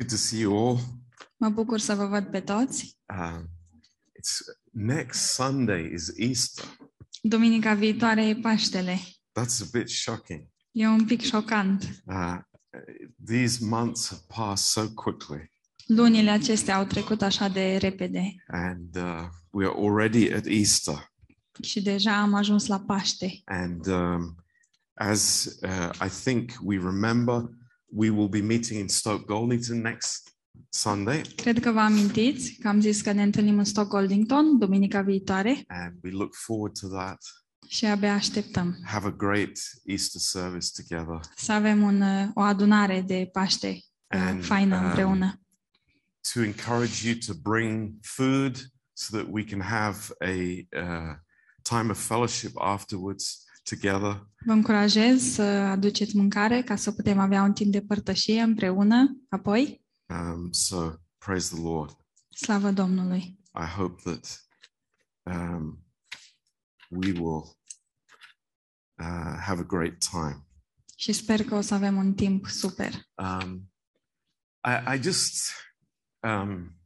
Good 0.00 0.12
to 0.12 0.16
see 0.16 0.38
you 0.40 0.68
all. 0.68 0.78
Mă 1.36 1.48
bucur 1.48 1.78
să 1.78 1.94
vă 1.94 2.06
văd 2.06 2.24
pe 2.24 2.40
toți. 2.40 2.98
Um, 3.18 3.50
it's 4.18 4.38
next 4.72 5.32
Sunday 5.32 5.90
is 5.94 6.12
Easter. 6.16 6.64
Duminica 7.22 7.74
viitoare 7.74 8.26
e 8.26 8.34
Paștele. 8.34 8.98
That's 9.40 9.60
a 9.62 9.66
bit 9.72 9.88
shocking. 9.88 10.48
E 10.72 10.86
un 10.86 11.04
pic 11.04 11.20
șocant. 11.20 12.02
Uh, 12.04 12.36
these 13.26 13.64
months 13.64 14.08
have 14.08 14.22
passed 14.26 14.64
so 14.84 14.94
quickly, 14.94 15.52
Lunile 15.86 16.30
acestea 16.30 16.76
au 16.76 16.84
trecut 16.84 17.22
așa 17.22 17.48
de 17.48 17.76
repede 17.76 18.34
and 18.46 18.96
uh, 18.96 19.28
we 19.50 19.66
are 19.66 19.74
already 19.78 20.32
at 20.32 20.44
Easter. 20.46 21.12
și 21.62 21.82
deja 21.82 22.20
am 22.20 22.34
ajuns 22.34 22.66
la 22.66 22.80
Paște. 22.80 23.40
And 23.44 23.86
um, 23.86 24.44
as 24.94 25.44
uh, 25.62 25.90
I 26.06 26.08
think 26.22 26.50
we 26.62 26.76
remember, 26.76 27.58
we 27.92 28.10
will 28.10 28.28
be 28.28 28.40
meeting 28.40 28.80
in 28.80 28.88
Stoke 28.88 29.24
Goldington 29.24 29.80
next 29.80 30.34
Sunday, 30.68 31.22
Cred 31.36 31.60
că 31.60 31.70
vă 31.70 31.78
amintiți 31.80 32.52
că 32.60 32.68
am 32.68 32.80
zis 32.80 33.00
că 33.00 33.12
ne 33.12 33.22
întâlnim 33.22 33.58
în 33.58 33.64
Stockholdington 33.64 34.58
duminica 34.58 35.00
viitoare 35.02 35.64
and 35.66 35.94
we 36.02 36.10
look 36.10 36.34
forward 36.34 36.78
to 36.78 36.88
that. 36.88 37.22
și 37.68 37.84
abia 37.86 38.14
așteptăm 38.14 38.78
Have 38.84 39.06
a 39.06 39.10
great 39.10 39.50
Easter 39.84 40.20
service 40.20 40.66
together. 40.82 41.20
să 41.36 41.52
avem 41.52 41.82
un, 41.82 42.02
o 42.34 42.40
adunare 42.40 43.00
de 43.00 43.28
Paște 43.32 43.68
uh, 43.68 44.20
And, 44.20 44.44
faină 44.44 44.76
um, 44.76 44.84
împreună. 44.84 45.40
to 46.32 46.42
encourage 46.42 47.08
you 47.08 47.18
to 47.26 47.32
bring 47.50 47.92
food 48.02 48.56
so 48.92 49.16
that 49.16 49.26
we 49.30 49.44
can 49.44 49.60
have 49.60 49.96
a 50.20 50.34
uh, 50.80 51.14
time 51.62 51.90
of 51.90 52.06
fellowship 52.06 52.50
afterwards 52.54 53.44
together. 53.62 54.28
Vă 54.44 54.52
încurajez 54.52 55.22
să 55.22 55.42
aduceți 55.42 56.16
mâncare 56.16 56.62
ca 56.62 56.76
să 56.76 56.92
putem 56.92 57.18
avea 57.18 57.42
un 57.42 57.52
timp 57.52 57.72
de 57.72 57.82
părtășie 57.82 58.40
împreună 58.40 59.20
apoi. 59.28 59.84
Um, 60.06 60.52
so 60.52 60.92
praise 61.18 61.54
the 61.54 61.62
Lord. 61.62 61.96
Slavă 62.28 62.70
Domnului! 62.70 63.38
I 63.54 63.66
hope 63.76 64.02
that 64.04 64.48
um, 65.22 65.84
we 66.88 67.12
will 67.12 67.58
uh, 68.98 69.36
have 69.40 69.60
a 69.60 69.64
great 69.64 69.98
time. 70.10 70.44
Și 70.96 71.12
sper 71.12 71.44
că 71.44 71.54
o 71.54 71.60
să 71.60 71.74
avem 71.74 71.96
un 71.96 72.14
timp 72.14 72.46
super. 72.46 72.92
Um, 73.14 73.72
I, 74.64 74.94
I 74.94 75.02
just, 75.02 75.52
um, 76.22 76.80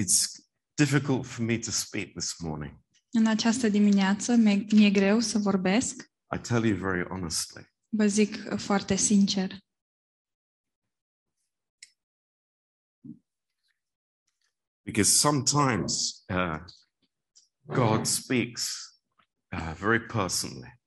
it's 0.00 0.42
difficult 0.74 1.26
for 1.26 1.44
me 1.44 1.58
to 1.58 1.70
speak 1.70 2.12
this 2.12 2.38
morning. 2.38 2.81
În 3.14 3.26
această 3.26 3.68
dimineață 3.68 4.34
mi-e, 4.34 4.66
mi-e 4.70 4.90
greu 4.90 5.20
să 5.20 5.38
vorbesc. 5.38 6.10
I 6.36 6.38
tell 6.38 6.64
you 6.64 6.76
very 6.76 7.08
honestly. 7.08 7.66
Vă 7.88 8.06
zic 8.06 8.34
uh, 8.52 8.58
foarte 8.58 8.94
sincer. 8.94 9.60
because 14.84 15.08
sometimes 15.08 16.24
uh, 16.28 16.58
God 17.66 18.06
speaks 18.06 18.94
uh, 19.52 19.74
very 19.78 20.00
personally, 20.06 20.80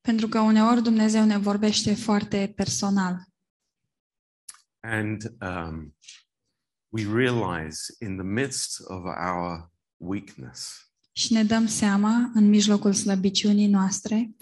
Pentru 0.00 0.28
că 0.28 0.40
uneori 0.40 0.82
Dumnezeu 0.82 1.24
ne 1.24 1.38
vorbește 1.38 1.94
foarte 1.94 2.52
personal 2.56 3.24
and 4.80 5.36
um, 5.40 5.94
we 6.88 7.04
realize 7.04 7.96
in 8.00 8.16
the 8.16 8.24
midst 8.24 8.80
of 8.86 9.04
our 9.04 9.70
weakness, 9.96 10.85
și 11.18 11.32
ne 11.32 11.44
dăm 11.44 11.66
seama, 11.66 12.30
în 12.34 12.48
mijlocul 12.48 12.92
slăbiciunii 12.92 13.66
noastre, 13.66 14.34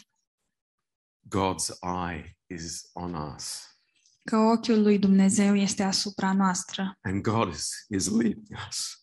God's 1.29 1.79
eye 2.09 2.39
is 2.47 2.91
on 2.93 3.15
us, 3.15 3.63
că 4.25 4.37
ochiul 4.37 4.83
lui 4.83 4.99
Dumnezeu 4.99 5.55
este 5.55 5.83
asupra 5.83 6.33
noastră 6.33 6.99
and 7.01 7.23
God 7.23 7.55
is, 7.55 7.87
is 7.89 8.09
leading 8.09 8.47
us. 8.69 9.03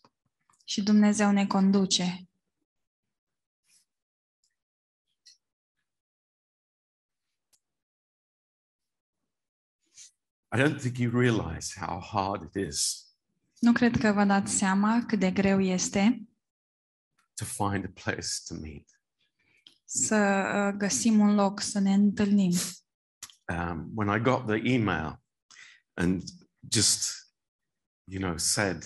și 0.66 0.84
Dumnezeu 0.84 1.32
ne 1.32 1.48
conduce. 1.48 2.26
I 10.54 10.60
don't 10.60 10.80
think 10.80 10.98
you 10.98 11.20
realize 11.20 11.80
how 11.80 12.02
hard 12.12 12.44
it 12.44 12.68
is 12.68 13.06
Nu 13.60 13.72
cred 13.72 13.98
că 13.98 14.12
vă 14.12 14.24
dați 14.24 14.54
seama 14.54 15.04
cât 15.08 15.20
de 15.20 15.32
greu 15.32 15.60
este 15.60 16.31
to 17.34 17.46
find 17.46 17.86
a 17.86 17.92
place 18.04 18.28
to 18.48 18.56
meet. 18.56 18.86
să 19.86 20.16
uh, 20.16 20.78
găsim 20.78 21.20
un 21.20 21.36
loc 21.36 21.60
să 21.60 21.80
ne 21.80 21.94
întâlnim. 21.94 22.54
Um, 23.48 23.92
when 23.96 24.20
I 24.20 24.22
got 24.22 24.46
the 24.46 24.74
email 24.74 25.22
and 25.94 26.24
just, 26.70 27.12
you 28.04 28.22
know, 28.22 28.38
said, 28.38 28.84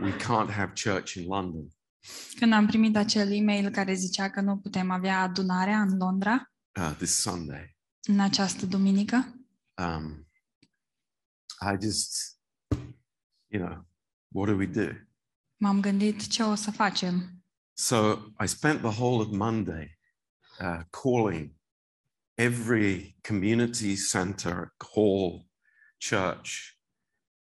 we 0.00 0.16
can't 0.16 0.50
have 0.50 0.72
church 0.82 1.12
in 1.14 1.26
London, 1.26 1.68
Când 2.38 2.52
am 2.52 2.66
primit 2.66 2.96
acel 2.96 3.32
e-mail 3.32 3.70
care 3.70 3.94
zicea 3.94 4.30
că 4.30 4.40
nu 4.40 4.58
putem 4.58 4.90
avea 4.90 5.20
adunarea 5.20 5.80
în 5.80 5.96
Londra 5.96 6.52
uh, 6.80 6.94
this 6.96 7.20
Sunday, 7.20 7.76
în 8.08 8.20
această 8.20 8.66
duminică, 8.66 9.34
um, 9.82 10.28
I 11.60 11.82
just, 11.82 12.38
you 13.46 13.66
know, 13.66 13.86
what 14.28 14.48
do 14.48 14.54
we 14.56 14.66
do? 14.66 14.92
m-am 15.56 15.80
gândit 15.80 16.26
ce 16.26 16.42
o 16.42 16.54
să 16.54 16.70
facem. 16.70 17.35
So 17.78 18.18
I 18.38 18.46
spent 18.46 18.80
the 18.80 19.00
whole 19.00 19.20
of 19.20 19.30
Monday 19.30 19.98
uh, 20.60 20.80
calling 20.90 21.54
every 22.34 23.16
community 23.22 23.96
center, 23.96 24.72
hall, 24.94 25.46
church 25.98 26.78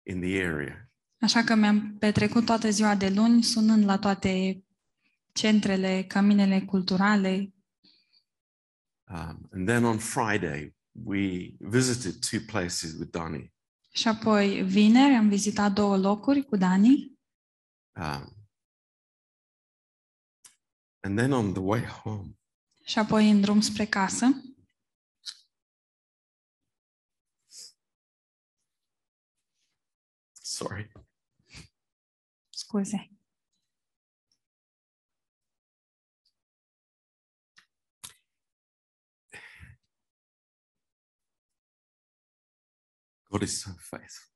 in 0.03 0.19
the 0.21 0.41
area. 0.41 0.89
Așa 1.19 1.43
că 1.43 1.55
mi-am 1.55 1.95
petrecut 1.99 2.45
toată 2.45 2.69
ziua 2.69 2.95
de 2.95 3.09
luni 3.09 3.43
sunând 3.43 3.85
la 3.85 3.97
toate 3.97 4.63
centrele, 5.33 6.03
căminele 6.07 6.61
culturale 6.61 7.49
Um, 9.07 9.49
and 9.51 9.67
then 9.67 9.83
on 9.83 9.97
Friday, 9.97 10.75
we 11.03 11.53
visited 11.59 12.13
two 12.29 12.39
places 12.45 12.93
with 12.93 13.11
Donnie. 13.11 13.53
și 13.91 14.07
apoi 14.07 14.63
vineri 14.63 15.13
am 15.13 15.27
vizitat 15.29 15.71
două 15.73 15.97
locuri 15.97 16.43
cu 16.43 16.55
Dani 16.55 17.13
Um, 17.95 18.34
and 21.05 21.17
then 21.19 21.31
on 21.33 21.53
the 21.53 21.61
way 21.61 21.83
home, 21.83 22.37
și 22.83 22.99
apoi 22.99 23.29
în 23.29 23.41
drum 23.41 23.61
spre 23.61 23.85
casă. 23.85 24.25
sorry, 30.41 30.91
Scuze. 32.49 33.09
God 43.29 43.41
is 43.41 43.59
so 43.59 43.69
faithful. 43.77 44.33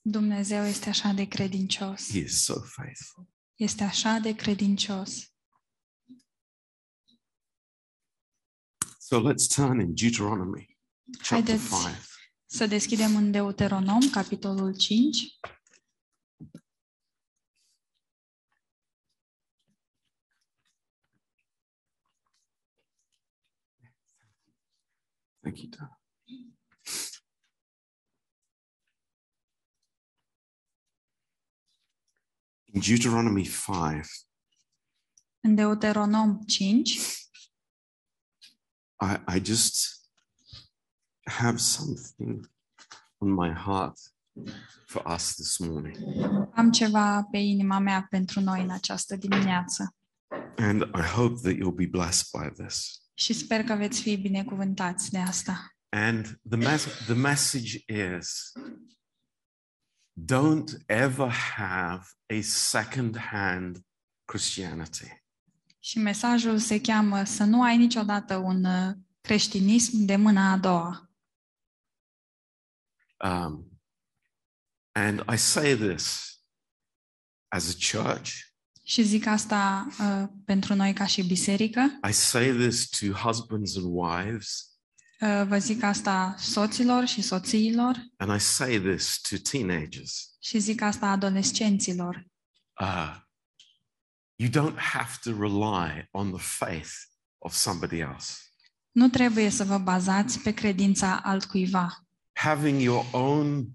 Dumnezeu 0.00 0.64
este 0.64 0.88
așa 0.88 1.12
de 1.12 1.28
credincios. 1.28 2.10
He 2.10 2.18
is 2.18 2.44
so 2.44 2.60
faithful. 2.60 3.28
Este 3.54 3.84
așa 3.84 4.18
de 4.18 4.34
credincios. 4.34 5.31
So 9.04 9.18
let's 9.18 9.48
turn 9.48 9.80
in 9.80 9.94
Deuteronomy 9.94 10.78
chapter 11.22 11.28
Haideți 11.28 11.68
5. 11.68 11.96
să 12.46 12.66
deschidem 12.66 13.16
în 13.16 13.30
Deuteronom, 13.30 14.00
capitolul 14.10 14.76
5. 14.76 15.38
Thank 25.40 25.58
you, 25.58 25.68
Dan. 25.68 25.98
In 32.64 32.80
Deuteronomy 32.80 33.44
5, 33.44 34.06
În 35.40 35.54
Deuteronom 35.54 36.38
5 36.46 37.21
I, 39.02 39.36
I 39.36 39.40
just 39.40 40.00
have 41.26 41.58
something 41.58 42.46
on 43.18 43.30
my 43.30 43.50
heart 43.52 43.98
for 44.86 45.02
us 45.14 45.34
this 45.34 45.58
morning. 45.58 45.96
am 46.54 46.70
ceva 46.70 47.22
pe 47.30 47.38
inima 47.38 47.78
mea 47.78 48.06
pentru 48.10 48.40
noi 48.40 48.62
în 48.62 48.70
această 48.70 49.16
dimineață 49.16 49.94
And 50.56 50.82
I 50.82 51.00
hope 51.00 51.34
that 51.42 51.54
you'll 51.54 51.76
be 51.76 51.86
blessed 51.86 52.26
by 52.40 52.62
this. 52.62 53.00
și 53.14 53.32
sper 53.32 53.64
că 53.64 53.74
veți 53.74 54.00
fi 54.00 54.16
binecuvântați 54.16 55.10
de 55.10 55.18
asta. 55.18 55.74
And 55.88 56.40
the, 56.48 56.56
mes- 56.58 57.04
the 57.06 57.14
message 57.14 57.84
is 57.86 58.52
don't 60.14 60.70
ever 60.86 61.30
have 61.30 62.04
a 62.26 62.40
second 62.42 63.16
hand 63.16 63.78
Christianity. 64.24 65.21
Și 65.84 65.98
mesajul 65.98 66.58
se 66.58 66.80
cheamă 66.80 67.24
să 67.24 67.44
nu 67.44 67.62
ai 67.62 67.76
niciodată 67.76 68.36
un 68.36 68.64
uh, 68.64 68.94
creștinism 69.20 70.04
de 70.04 70.16
mâna 70.16 70.52
a 70.52 70.56
doua. 70.56 71.10
Um, 73.24 73.66
And 74.94 75.22
I 75.32 75.36
say 75.36 75.74
this 75.76 76.36
as 77.48 77.68
a 77.68 77.98
church, 77.98 78.30
Și 78.84 79.02
zic 79.02 79.26
asta 79.26 79.86
uh, 80.00 80.28
pentru 80.44 80.74
noi 80.74 80.92
ca 80.92 81.06
și 81.06 81.22
biserică. 81.26 81.98
I 82.08 82.12
say 82.12 82.50
this 82.50 82.88
to 82.88 83.06
husbands 83.12 83.76
and 83.76 83.86
wives, 83.88 84.66
Uh, 85.20 85.44
vă 85.46 85.58
zic 85.58 85.82
asta 85.82 86.34
soților 86.38 87.06
și 87.06 87.22
soțiilor 87.22 88.06
and 88.16 88.34
I 88.34 88.38
say 88.44 88.80
this 88.80 89.20
to 89.20 89.36
teenagers. 89.50 90.36
și 90.40 90.58
zic 90.58 90.80
asta 90.80 91.06
adolescenților. 91.06 92.26
Uh, 92.80 93.16
you 94.42 94.50
don't 94.50 94.78
have 94.78 95.20
to 95.22 95.32
rely 95.32 96.08
on 96.10 96.32
the 96.32 96.40
faith 96.40 96.92
of 97.38 97.54
somebody 97.54 98.00
else. 98.00 98.34
Nu 98.90 99.08
trebuie 99.08 99.48
să 99.48 99.64
vă 99.64 99.78
bazați 99.78 100.38
pe 100.38 100.52
credința 100.52 101.20
altcuiva. 101.22 102.06
Having 102.32 102.80
your 102.80 103.06
own 103.12 103.66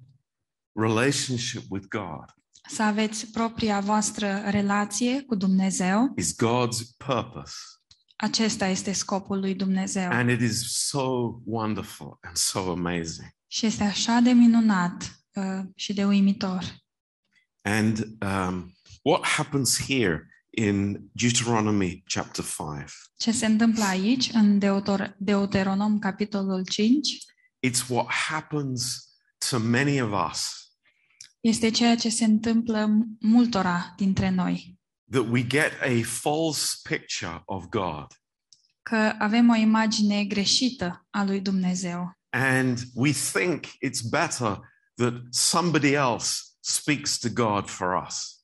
relationship 0.72 1.64
with 1.70 1.88
God 1.88 2.26
Să 2.70 2.84
aveți 2.84 3.32
propria 3.32 3.80
voastră 3.80 4.42
relație 4.50 5.22
cu 5.22 5.36
Dumnezeu. 5.36 6.14
is 6.18 6.34
God's 6.34 6.98
purpose. 6.98 7.54
Acesta 8.16 8.68
este 8.68 8.92
scopul 8.92 9.40
lui 9.40 9.56
Dumnezeu. 9.56 10.10
And 10.10 10.30
it 10.30 10.42
is 10.42 10.88
so 10.88 11.02
wonderful 11.46 12.18
and 12.22 12.36
so 12.36 12.72
amazing. 12.72 13.30
Și 13.48 13.66
este 13.66 13.84
așa 13.84 14.20
de 14.20 14.32
minunat 14.32 15.22
uh, 15.34 15.60
și 15.76 15.94
de 15.94 16.06
uimitor. 16.06 16.64
And 17.62 18.08
um, 18.22 18.74
what 19.02 19.26
happens 19.26 19.86
here 19.86 20.28
in 20.50 21.10
Deuteronomy 21.12 22.04
chapter 22.14 22.46
5? 22.46 22.92
Ce 23.18 23.32
se 23.32 23.46
întâmplă 23.46 23.84
aici, 23.84 24.30
în 24.34 24.60
Deuter- 24.60 25.16
Deuteronom, 25.18 26.00
capitolul 26.00 26.64
5, 26.70 27.08
It's 27.68 27.88
what 27.90 28.08
happens 28.12 29.06
to 29.50 29.60
many 29.60 30.02
of 30.02 30.30
us 30.32 30.52
este 31.40 31.70
ceea 31.70 31.96
ce 31.96 32.10
se 32.10 32.24
întâmplă 32.26 32.90
multora 33.20 33.94
dintre 33.98 34.30
noi. 34.30 34.80
that 35.12 35.26
we 35.30 35.44
get 35.48 35.72
a 35.82 36.02
false 36.04 36.76
picture 36.90 37.42
of 37.46 37.66
God 37.70 38.06
Că 38.82 39.16
avem 39.20 39.50
o 39.50 39.56
imagine 39.56 40.26
greșită 40.26 41.08
a 41.10 41.24
lui 41.24 41.42
Dumnezeu 41.42 42.18
and 42.30 42.80
we 42.94 43.12
think 43.12 43.66
it's 43.66 44.02
better 44.10 44.60
that 44.96 45.14
somebody 45.30 45.94
else 45.94 46.42
speaks 46.60 47.18
to 47.18 47.30
God 47.30 47.70
for 47.70 48.04
us. 48.08 48.37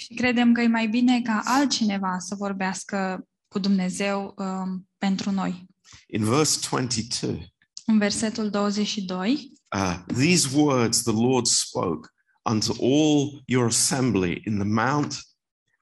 Și 0.00 0.14
credem 0.14 0.52
că 0.52 0.60
e 0.60 0.66
mai 0.66 0.88
bine 0.88 1.22
ca 1.22 1.42
altcineva 1.44 2.18
să 2.18 2.34
vorbească 2.34 3.28
cu 3.48 3.58
Dumnezeu 3.58 4.34
um, 4.36 4.88
pentru 4.98 5.30
noi. 5.30 5.66
In 6.06 6.24
verse 6.24 6.68
22, 6.70 7.54
În 7.86 7.98
versetul 7.98 8.50
22, 8.50 9.52
uh, 9.76 9.98
these 10.06 10.56
words 10.56 11.02
the 11.02 11.12
Lord 11.12 11.46
spoke 11.46 12.08
unto 12.50 12.72
all 12.80 13.42
your 13.46 13.66
assembly 13.66 14.42
in 14.44 14.58
the 14.58 14.68
mount 14.68 15.22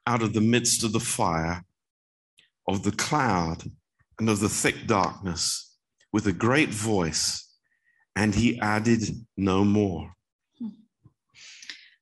out 0.05 0.21
of 0.21 0.31
the 0.31 0.41
midst 0.41 0.83
of 0.83 0.91
the 0.91 0.99
fire, 0.99 1.65
of 2.63 2.81
the 2.81 2.91
cloud, 2.91 3.63
and 4.19 4.29
of 4.29 4.39
the 4.39 4.49
thick 4.49 4.87
darkness, 4.87 5.77
with 6.11 6.27
a 6.27 6.31
great 6.31 6.69
voice, 6.69 7.43
and 8.15 8.35
he 8.35 8.59
added 8.59 9.01
no 9.35 9.63
more. 9.63 10.16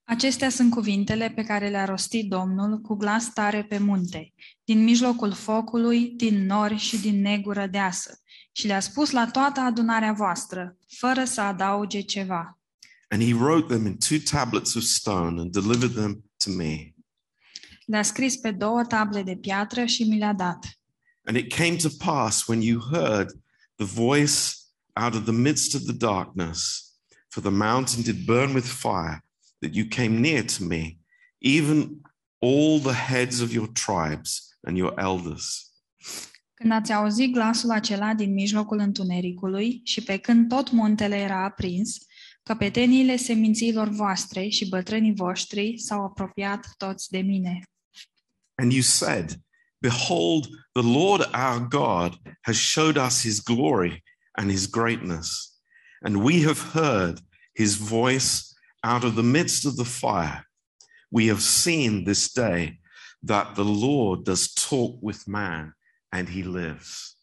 Acestea 0.08 0.50
sunt 0.50 0.72
cuvintele 0.72 1.30
pe 1.30 1.44
care 1.44 1.70
le-a 1.70 1.86
rostit 1.86 2.30
Domnul 2.30 2.80
cu 2.80 2.96
glas 2.96 3.34
tare 3.34 3.64
pe 3.64 3.78
munte, 3.78 4.34
din 4.64 4.84
mijlocul 4.84 5.34
focului, 5.34 6.10
din 6.10 6.46
nori 6.46 6.78
și 6.78 6.98
din 6.98 7.22
negură 7.22 7.68
deasă, 7.68 8.20
și 8.52 8.68
le-a 8.68 8.80
spus 8.80 9.12
la 9.12 9.28
toată 9.32 9.60
adunarea 9.60 10.14
voastră, 10.14 10.78
fără 10.88 11.24
să 11.24 11.42
adauge 11.42 12.02
ceva. 12.02 12.60
And 13.10 13.24
he 13.24 13.34
wrote 13.34 13.74
them 13.74 13.86
in 13.86 13.98
two 13.98 14.18
tablets 14.32 14.76
of 14.76 14.84
stone 14.84 15.42
and 15.42 15.52
delivered 15.52 15.94
them 15.94 16.24
to 16.44 16.52
me. 16.52 16.94
Le-a 17.86 18.04
scris 18.04 18.36
pe 18.36 18.52
două 18.52 18.84
table 18.84 19.24
de 19.24 19.36
piatră 19.36 19.86
și 19.86 20.04
mi 20.04 20.18
le-a 20.18 20.34
dat. 20.34 20.80
And 21.24 21.38
it 21.38 21.54
came 21.54 21.76
to 21.76 21.90
pass 21.98 22.48
when 22.48 22.62
you 22.62 22.80
heard 22.92 23.30
the 23.76 23.86
voice 23.86 24.54
out 24.94 25.14
of 25.14 25.24
the 25.24 25.34
midst 25.34 25.76
of 25.76 25.82
the 25.82 25.94
darkness, 25.94 26.84
for 27.28 27.44
the 27.44 27.52
mountain 27.52 28.04
did 28.04 28.26
burn 28.26 28.54
with 28.54 28.68
fire, 28.68 29.25
that 29.66 29.76
you 29.76 29.86
came 29.86 30.22
near 30.22 30.44
to 30.44 30.64
me, 30.64 31.00
even 31.40 32.02
all 32.40 32.80
the 32.80 32.94
heads 32.94 33.42
of 33.42 33.52
your 33.52 33.68
tribes 33.68 34.56
and 34.64 34.78
your 34.78 34.94
elders. 34.98 35.74
Când 36.54 36.72
ați 36.72 36.94
auzit 36.94 37.34
glasul 37.34 37.72
acela 37.72 38.14
din 38.14 38.34
mijlocul 38.34 38.80
întunericului 38.80 39.82
și 39.84 40.04
pe 40.04 40.18
când 40.18 40.50
tot 40.50 40.72
muntele 40.72 41.16
era 41.16 41.44
aprins, 41.44 41.98
căpeteniile 42.44 43.16
semințiilor 43.16 43.88
voastre 43.88 44.48
și 44.48 44.70
bătrânii 44.70 45.14
voștri 45.16 45.80
s-au 45.80 46.04
apropiat 46.04 46.74
toți 46.78 47.10
de 47.10 47.18
mine. 47.18 47.62
And 48.56 48.72
you 48.72 48.82
said, 48.82 49.40
Behold, 49.82 50.48
the 50.72 50.84
Lord 51.00 51.30
our 51.34 51.68
God 51.68 52.20
has 52.42 52.56
showed 52.56 52.98
us 52.98 53.22
his 53.22 53.40
glory 53.40 54.04
and 54.32 54.50
his 54.52 54.68
greatness, 54.70 55.60
and 56.02 56.16
we 56.16 56.44
have 56.44 56.60
heard 56.74 57.20
his 57.54 57.76
voice 57.76 58.55
out 58.94 59.04
of 59.04 59.14
the 59.14 59.24
midst 59.24 59.66
of 59.66 59.76
the 59.76 59.86
fire. 59.86 60.50
We 61.10 61.28
have 61.28 61.42
seen 61.42 62.04
this 62.04 62.32
day 62.34 62.80
that 63.26 63.54
the 63.54 63.64
Lord 63.64 64.24
does 64.24 64.54
talk 64.54 64.98
with 65.02 65.20
man 65.26 65.76
and 66.10 66.30
he 66.30 66.44
lives. 66.44 67.18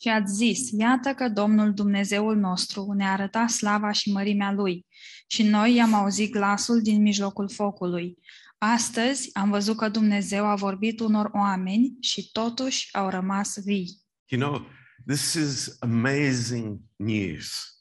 Și 0.00 0.08
ați 0.08 0.32
zis, 0.34 0.70
iată 0.70 1.14
că 1.14 1.28
Domnul 1.28 1.74
Dumnezeul 1.74 2.36
nostru 2.36 2.92
ne-a 2.92 3.12
arătat 3.12 3.50
slava 3.50 3.92
și 3.92 4.12
mărimea 4.12 4.52
Lui 4.52 4.86
și 5.26 5.42
noi 5.42 5.74
i-am 5.74 5.94
auzit 5.94 6.30
glasul 6.30 6.82
din 6.82 7.02
mijlocul 7.02 7.50
focului. 7.50 8.18
Astăzi 8.58 9.30
am 9.34 9.50
văzut 9.50 9.76
că 9.76 9.88
Dumnezeu 9.88 10.46
a 10.46 10.54
vorbit 10.54 11.00
unor 11.00 11.30
oameni 11.32 11.96
și 12.00 12.30
totuși 12.32 12.96
au 12.96 13.08
rămas 13.08 13.58
vii. 13.64 14.00
You 14.26 14.40
know, 14.40 14.66
this 15.06 15.34
is 15.34 15.76
amazing 15.80 16.80
news. 16.96 17.77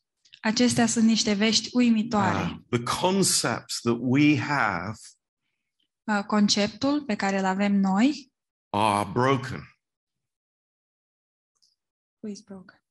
Acestea 0.48 0.86
sunt 0.88 1.06
niște 1.06 1.34
vești 1.34 1.70
uimitoare. 1.74 2.38
Uh, 2.70 2.80
the 2.80 2.84
concepts 3.00 3.80
that 3.82 3.98
we 4.00 4.40
have 4.40 4.94
Uh, 6.18 6.24
Conceptul 6.24 7.04
pe 7.04 7.16
care 7.16 7.40
îl 7.40 7.46
avem 7.46 7.74
noi 7.80 8.32
are 8.70 9.10
broken. 9.12 9.78
Who 12.20 12.32
is 12.32 12.42
broken? 12.42 12.82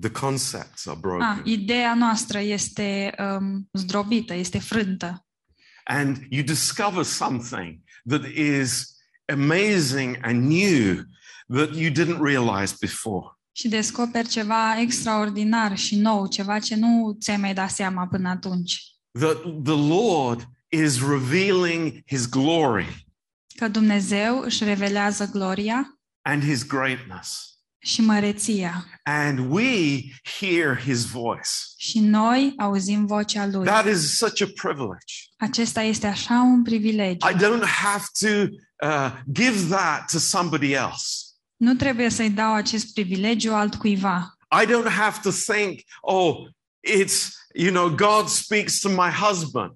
The 0.00 0.10
concepts 0.10 0.86
are 0.86 0.96
Ah, 0.96 1.00
broken. 1.02 1.42
ideea 1.44 1.94
noastră 1.94 2.38
este 2.38 3.14
um, 3.18 3.68
zdrobită, 3.72 4.34
este 4.34 4.58
frântă. 4.58 5.26
and 5.84 6.26
you 6.30 6.42
discover 6.42 7.04
something 7.04 7.82
that 8.08 8.24
is 8.24 8.96
amazing 9.32 10.18
and 10.22 10.42
new 10.50 11.02
that 11.48 11.74
you 11.76 11.90
didn't 11.90 12.20
realize 12.20 12.74
before. 12.80 13.33
Și 13.56 13.68
descoperi 13.68 14.28
ceva 14.28 14.80
extraordinar 14.80 15.76
și 15.76 15.96
nou, 15.96 16.26
ceva 16.26 16.58
ce 16.58 16.76
nu 16.76 17.16
ți-ai 17.20 17.36
mai 17.36 17.54
dat 17.54 17.70
seama 17.70 18.06
până 18.06 18.28
atunci. 18.28 18.82
That 19.18 19.36
the 19.64 19.88
Lord 19.88 20.48
is 20.68 21.00
revealing 21.08 22.02
his 22.06 22.28
glory 22.28 23.06
Că 23.56 23.68
Dumnezeu 23.68 24.38
își 24.38 24.64
revelează 24.64 25.28
gloria 25.32 25.98
and 26.22 26.42
his 26.44 26.66
greatness. 26.66 27.48
și 27.78 28.00
măreția. 28.00 28.84
And 29.02 29.38
we 29.38 30.00
hear 30.40 30.80
his 30.80 31.04
voice. 31.04 31.48
Și 31.76 31.98
noi 32.00 32.54
auzim 32.58 33.06
vocea 33.06 33.46
Lui. 33.46 33.64
That 33.64 33.86
is 33.86 34.16
such 34.16 34.42
a 34.42 34.46
privilege. 34.62 35.14
Acesta 35.36 35.82
este 35.82 36.06
așa 36.06 36.40
un 36.42 36.62
privilegiu. 36.62 37.28
I 37.28 37.34
don't 37.34 37.64
have 37.64 38.04
to 38.18 38.28
uh, 38.86 39.12
give 39.32 39.74
that 39.74 40.10
to 40.10 40.18
somebody 40.18 40.72
else. 40.72 41.04
Nu 41.56 41.74
trebuie 41.74 42.08
să-i 42.08 42.30
dau 42.30 42.54
acest 42.54 42.92
privilegiu 42.94 43.52
altcuiva. 43.54 44.36
I 44.62 44.66
don't 44.66 44.90
have 44.92 45.18
to 45.22 45.30
think, 45.30 45.80
oh, 46.00 46.34
it's, 47.02 47.28
you 47.54 47.70
know, 47.70 47.88
God 47.88 48.28
speaks 48.28 48.78
to 48.80 48.88
my 48.88 49.10
husband. 49.28 49.72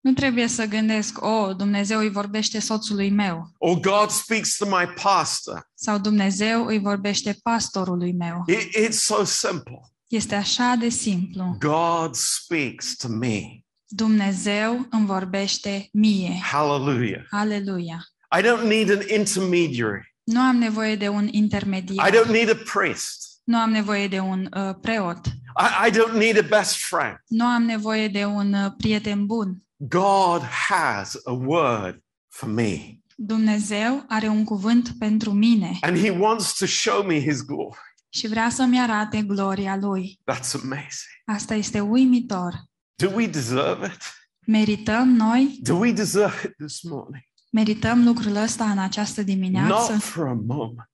Nu 0.00 0.12
trebuie 0.12 0.46
să 0.46 0.64
gândesc, 0.64 1.22
o, 1.24 1.52
Dumnezeu 1.54 1.98
îi 1.98 2.10
vorbește 2.10 2.58
soțului 2.60 3.10
meu 3.10 3.50
or 3.58 3.80
God 3.80 4.10
speaks 4.10 4.56
to 4.56 4.64
my 4.66 4.86
pastor. 5.02 5.68
sau 5.74 5.98
Dumnezeu 5.98 6.66
îi 6.66 6.78
vorbește 6.78 7.38
pastorului 7.42 8.12
meu. 8.12 8.44
It- 8.52 8.86
it's 8.86 8.90
so 8.98 9.24
simple. 9.24 9.80
Este 10.06 10.34
așa 10.34 10.74
de 10.78 10.88
simplu. 10.88 11.56
God 11.58 12.14
speaks 12.14 12.96
to 12.96 13.08
me. 13.08 13.40
Dumnezeu 13.86 14.86
îmi 14.90 15.06
vorbește 15.06 15.88
mie. 15.92 16.40
Hallelujah. 16.42 17.22
Aleluia. 17.30 17.98
I 18.38 18.42
don't 18.42 18.66
need 18.68 18.90
an 18.90 19.18
intermediary. 19.18 20.07
Nu 20.32 20.40
am 20.40 20.56
nevoie 20.56 20.96
de 20.96 21.08
un 21.08 21.26
I 21.26 21.36
intermediar. 21.36 22.10
don't 22.10 22.30
need 22.30 22.50
a 22.50 22.56
priest. 22.72 23.40
Nu 23.44 23.56
am 23.58 23.70
nevoie 23.70 24.08
de 24.08 24.18
un 24.18 24.48
uh, 24.56 24.74
preot. 24.80 25.26
I, 25.26 25.88
I 25.88 25.90
don't 25.90 26.12
need 26.12 26.38
a 26.38 26.56
best 26.58 26.76
friend. 26.76 27.16
Nu 27.28 27.44
am 27.44 27.62
nevoie 27.62 28.08
de 28.08 28.24
un 28.24 28.52
uh, 28.52 28.72
prieten 28.76 29.26
bun. 29.26 29.62
God 29.76 30.42
has 30.42 31.16
a 31.24 31.32
word 31.32 32.02
for 32.28 32.48
me, 32.48 32.98
Dumnezeu 33.16 34.04
are 34.08 34.28
un 34.28 34.44
cuvânt 34.44 34.90
pentru 34.98 35.30
mine 35.32 35.78
and 35.80 35.98
He 35.98 36.10
wants 36.10 36.56
to 36.58 36.66
show 36.66 37.02
me 37.06 37.20
His 37.20 37.42
glory. 37.44 37.78
și 38.08 38.26
vrea 38.28 38.48
să-mi 38.50 38.80
arate 38.80 39.22
gloria 39.22 39.76
Lui. 39.76 40.20
That's 40.32 40.52
amazing. 40.62 41.12
Asta 41.26 41.54
este 41.54 41.80
uimitor. 41.80 42.54
Do 42.94 43.10
we 43.14 43.26
deserve 43.26 43.86
it? 43.86 44.02
Merităm 44.46 45.08
noi, 45.08 45.58
Do 45.62 45.74
we 45.74 45.92
deserve 45.92 46.34
it 46.44 46.56
this 46.56 46.82
morning? 46.82 47.22
Merităm 47.50 48.04
lucrul 48.04 48.36
ăsta 48.36 48.64
în 48.70 48.78
această 48.78 49.22
dimineață, 49.22 49.92
Not 49.92 50.02
for 50.02 50.26
a 50.26 50.36
moment. 50.46 50.88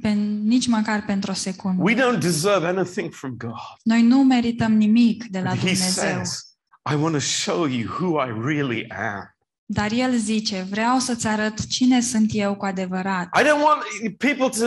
pe, 0.00 0.08
nici 0.42 0.66
măcar 0.66 1.04
pentru 1.04 1.30
o 1.30 1.34
secundă. 1.34 1.82
We 1.82 1.94
don't 1.94 2.18
deserve 2.20 2.66
anything 2.66 3.12
from 3.12 3.34
God. 3.36 3.52
Noi 3.82 4.02
nu 4.02 4.22
merităm 4.22 4.72
nimic 4.72 5.24
de 5.24 5.40
la 5.40 5.50
But 5.50 5.58
He 5.58 5.64
Dumnezeu. 5.64 6.04
says, 6.04 6.42
I 6.92 6.94
want 6.94 7.14
to 7.14 7.20
show 7.20 7.64
you 7.66 7.88
who 8.00 8.24
I 8.24 8.28
really 8.46 8.86
am. 8.90 9.32
Dar 9.70 9.92
El 9.92 10.16
zice, 10.16 10.66
vreau 10.70 10.98
să-ți 10.98 11.26
arăt 11.26 11.66
cine 11.66 12.00
sunt 12.00 12.30
eu 12.32 12.54
cu 12.56 12.64
adevărat. 12.64 13.28
I 13.40 13.42
don't 13.42 13.62
want 13.62 13.82
people 14.16 14.48
to 14.48 14.66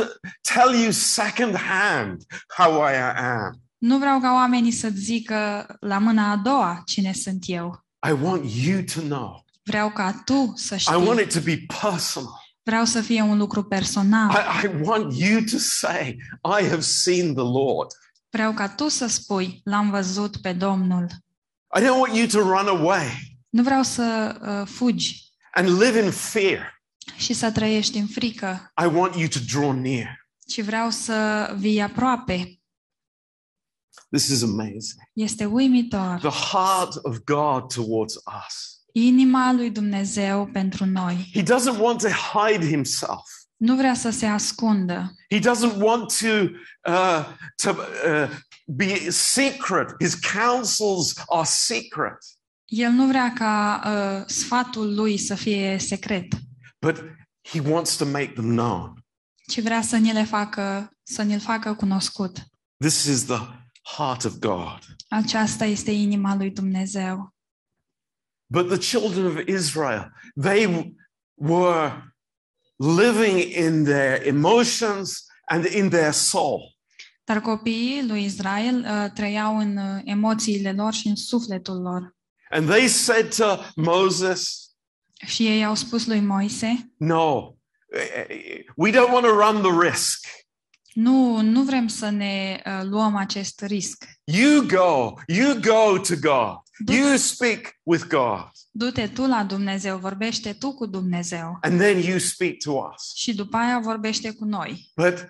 tell 0.54 0.82
you 0.82 0.92
secondhand 0.92 2.22
how 2.58 2.72
I 2.72 2.96
am. 3.18 3.62
Nu 3.78 3.98
vreau 3.98 4.20
ca 4.20 4.34
oamenii 4.34 4.72
să 4.72 4.90
zică 4.94 5.66
la 5.80 5.98
mâna 5.98 6.32
a 6.32 6.36
doua 6.38 6.82
cine 6.86 7.14
sunt 7.14 7.44
eu. 7.48 7.86
I 8.08 8.12
want 8.24 8.44
you 8.66 8.82
to 8.96 9.00
know. 9.02 9.46
Vreau 9.64 9.92
ca 9.92 10.22
tu 10.26 10.54
să 10.56 10.76
I 10.76 10.94
want 10.94 11.20
știi. 11.20 11.22
it 11.24 11.34
to 11.34 11.40
be 11.40 11.66
personal. 11.82 12.40
Vreau 12.64 12.86
să 12.86 13.02
fie 13.02 13.22
un 13.22 13.38
lucru 13.38 13.64
personal. 13.64 14.32
I, 14.32 14.66
I 14.66 14.70
want 14.82 15.14
you 15.18 15.42
to 15.52 15.58
say, 15.58 16.18
I 16.60 16.68
have 16.68 16.80
seen 16.82 17.34
the 17.34 17.44
Lord. 17.44 17.92
Vreau 18.30 18.54
ca 18.54 18.70
tu 18.70 18.88
să 18.88 19.08
spui, 19.08 19.62
l-am 19.64 19.90
văzut 19.90 20.38
pe 20.38 20.54
Domnul. 20.54 21.08
I 21.78 21.82
don't 21.82 21.98
want 22.00 22.16
you 22.16 22.28
to 22.28 22.40
run 22.40 22.68
away 22.68 23.38
Nu 23.50 23.64
vreau 23.64 23.84
să 23.84 24.38
uh, 24.62 24.68
fugi 24.74 25.30
and 25.54 25.68
live 25.82 26.00
in 26.04 26.12
fear. 26.12 26.82
și 27.16 27.34
să 27.34 27.52
trăiești 27.52 27.98
în 27.98 28.08
frică, 28.08 28.72
I 28.84 28.86
want 28.86 29.16
you 29.16 29.28
to 29.28 29.40
draw 29.52 29.72
near. 29.72 30.28
ci 30.48 30.62
vreau 30.62 30.90
să 30.90 31.50
vii 31.58 31.82
aproape. 31.82 32.60
This 34.10 34.28
is 34.28 34.44
amazing. 34.44 35.02
Este 35.14 35.46
uimitor. 35.46 36.20
The 36.20 36.56
heart 36.56 36.96
of 37.04 37.18
God 37.24 37.74
towards 37.74 38.16
us. 38.16 38.81
Inima 38.92 39.52
lui 39.54 39.70
Dumnezeu 39.70 40.50
pentru 40.54 40.86
noi. 40.86 41.30
He 41.34 41.44
doesn't 41.44 41.80
want 41.80 42.02
to 42.02 42.08
hide 42.10 42.66
himself. 42.68 43.22
Nu 43.58 43.76
vrea 43.76 43.94
să 43.94 44.10
se 44.10 44.26
ascundă. 44.26 45.14
He 45.30 45.40
doesn't 45.40 45.78
want 45.78 46.14
to, 46.20 46.28
uh, 46.92 47.26
to 47.64 47.70
uh, 47.70 48.30
be 48.66 49.10
secret. 49.10 49.96
His 50.00 50.16
counsels 50.16 51.14
are 51.28 51.46
secret. 51.46 52.18
El 52.66 52.92
nu 52.92 53.08
vrea 53.08 53.34
ca 53.34 53.82
uh, 53.86 54.24
sfatul 54.28 54.96
lui 54.96 55.18
să 55.18 55.36
fie 55.36 55.78
secret, 55.80 56.28
But 56.80 57.04
he 57.42 57.60
wants 57.60 57.96
to 57.96 58.06
make 58.06 58.32
them 58.34 58.50
known. 58.50 59.06
ci 59.48 59.62
vrea 59.62 59.82
să 59.82 59.98
ni 59.98 60.14
le 60.14 60.24
facă, 60.24 60.92
să 61.04 61.22
ni-l 61.22 61.40
facă 61.40 61.74
cunoscut. 61.74 62.38
This 62.78 63.04
is 63.06 63.26
the 63.26 63.40
heart 63.98 64.24
of 64.24 64.34
God. 64.40 64.80
Aceasta 65.10 65.66
este 65.66 65.92
inima 65.92 66.36
lui 66.36 66.50
Dumnezeu. 66.52 67.31
But 68.52 68.68
the 68.68 68.78
children 68.78 69.26
of 69.26 69.48
Israel, 69.48 70.12
they 70.42 70.94
were 71.36 72.14
living 72.80 73.40
in 73.40 73.84
their 73.84 74.28
emotions 74.28 75.26
and 75.50 75.66
in 75.66 75.90
their 75.90 76.12
soul. 76.12 76.76
Dar 77.24 77.42
copiii 77.42 78.06
lui 78.08 78.24
Israel 78.24 78.86
uh, 78.86 79.12
trăiau 79.14 79.58
în 79.58 79.78
uh, 79.78 80.02
emoțiile 80.04 80.72
lor 80.72 80.94
și 80.94 81.08
în 81.08 81.16
sufletul 81.16 81.82
lor. 81.82 82.16
And 82.50 82.70
they 82.70 82.88
said 82.88 83.36
to 83.36 83.58
Moses, 83.76 84.70
Și 85.26 85.48
ei 85.48 85.66
au 85.66 85.76
spus 85.76 86.06
lui 86.06 86.20
Moise, 86.20 86.92
No, 86.98 87.54
we 88.76 88.92
don't 88.92 89.12
want 89.12 89.26
to 89.26 89.32
run 89.32 89.62
the 89.62 89.90
risk. 89.90 90.28
nu, 90.94 91.42
nu 91.42 91.64
vrem 91.64 91.88
să 91.88 92.10
ne 92.10 92.62
uh, 92.66 92.82
luăm 92.84 93.16
acest 93.16 93.62
risc. 93.62 94.06
You 94.24 94.66
go, 94.66 95.14
you 95.28 95.54
go 95.60 95.98
to 95.98 96.16
God. 96.22 96.58
Du- 96.84 96.94
You 96.94 97.18
speak 97.18 97.80
with 97.84 98.06
God, 98.08 98.50
Du-te 98.72 99.08
tu 99.08 99.26
la 99.26 99.44
Dumnezeu, 99.44 99.98
vorbește 99.98 100.54
tu 100.54 100.74
cu 100.74 100.86
Dumnezeu 100.86 101.58
and 101.62 101.80
then 101.80 101.98
you 102.00 102.18
speak 102.18 102.54
to 102.64 102.72
us. 102.72 103.14
și 103.16 103.34
după 103.36 103.58
aia 103.58 103.80
vorbește 103.80 104.32
cu 104.32 104.46
noi. 104.46 104.92
But 104.96 105.28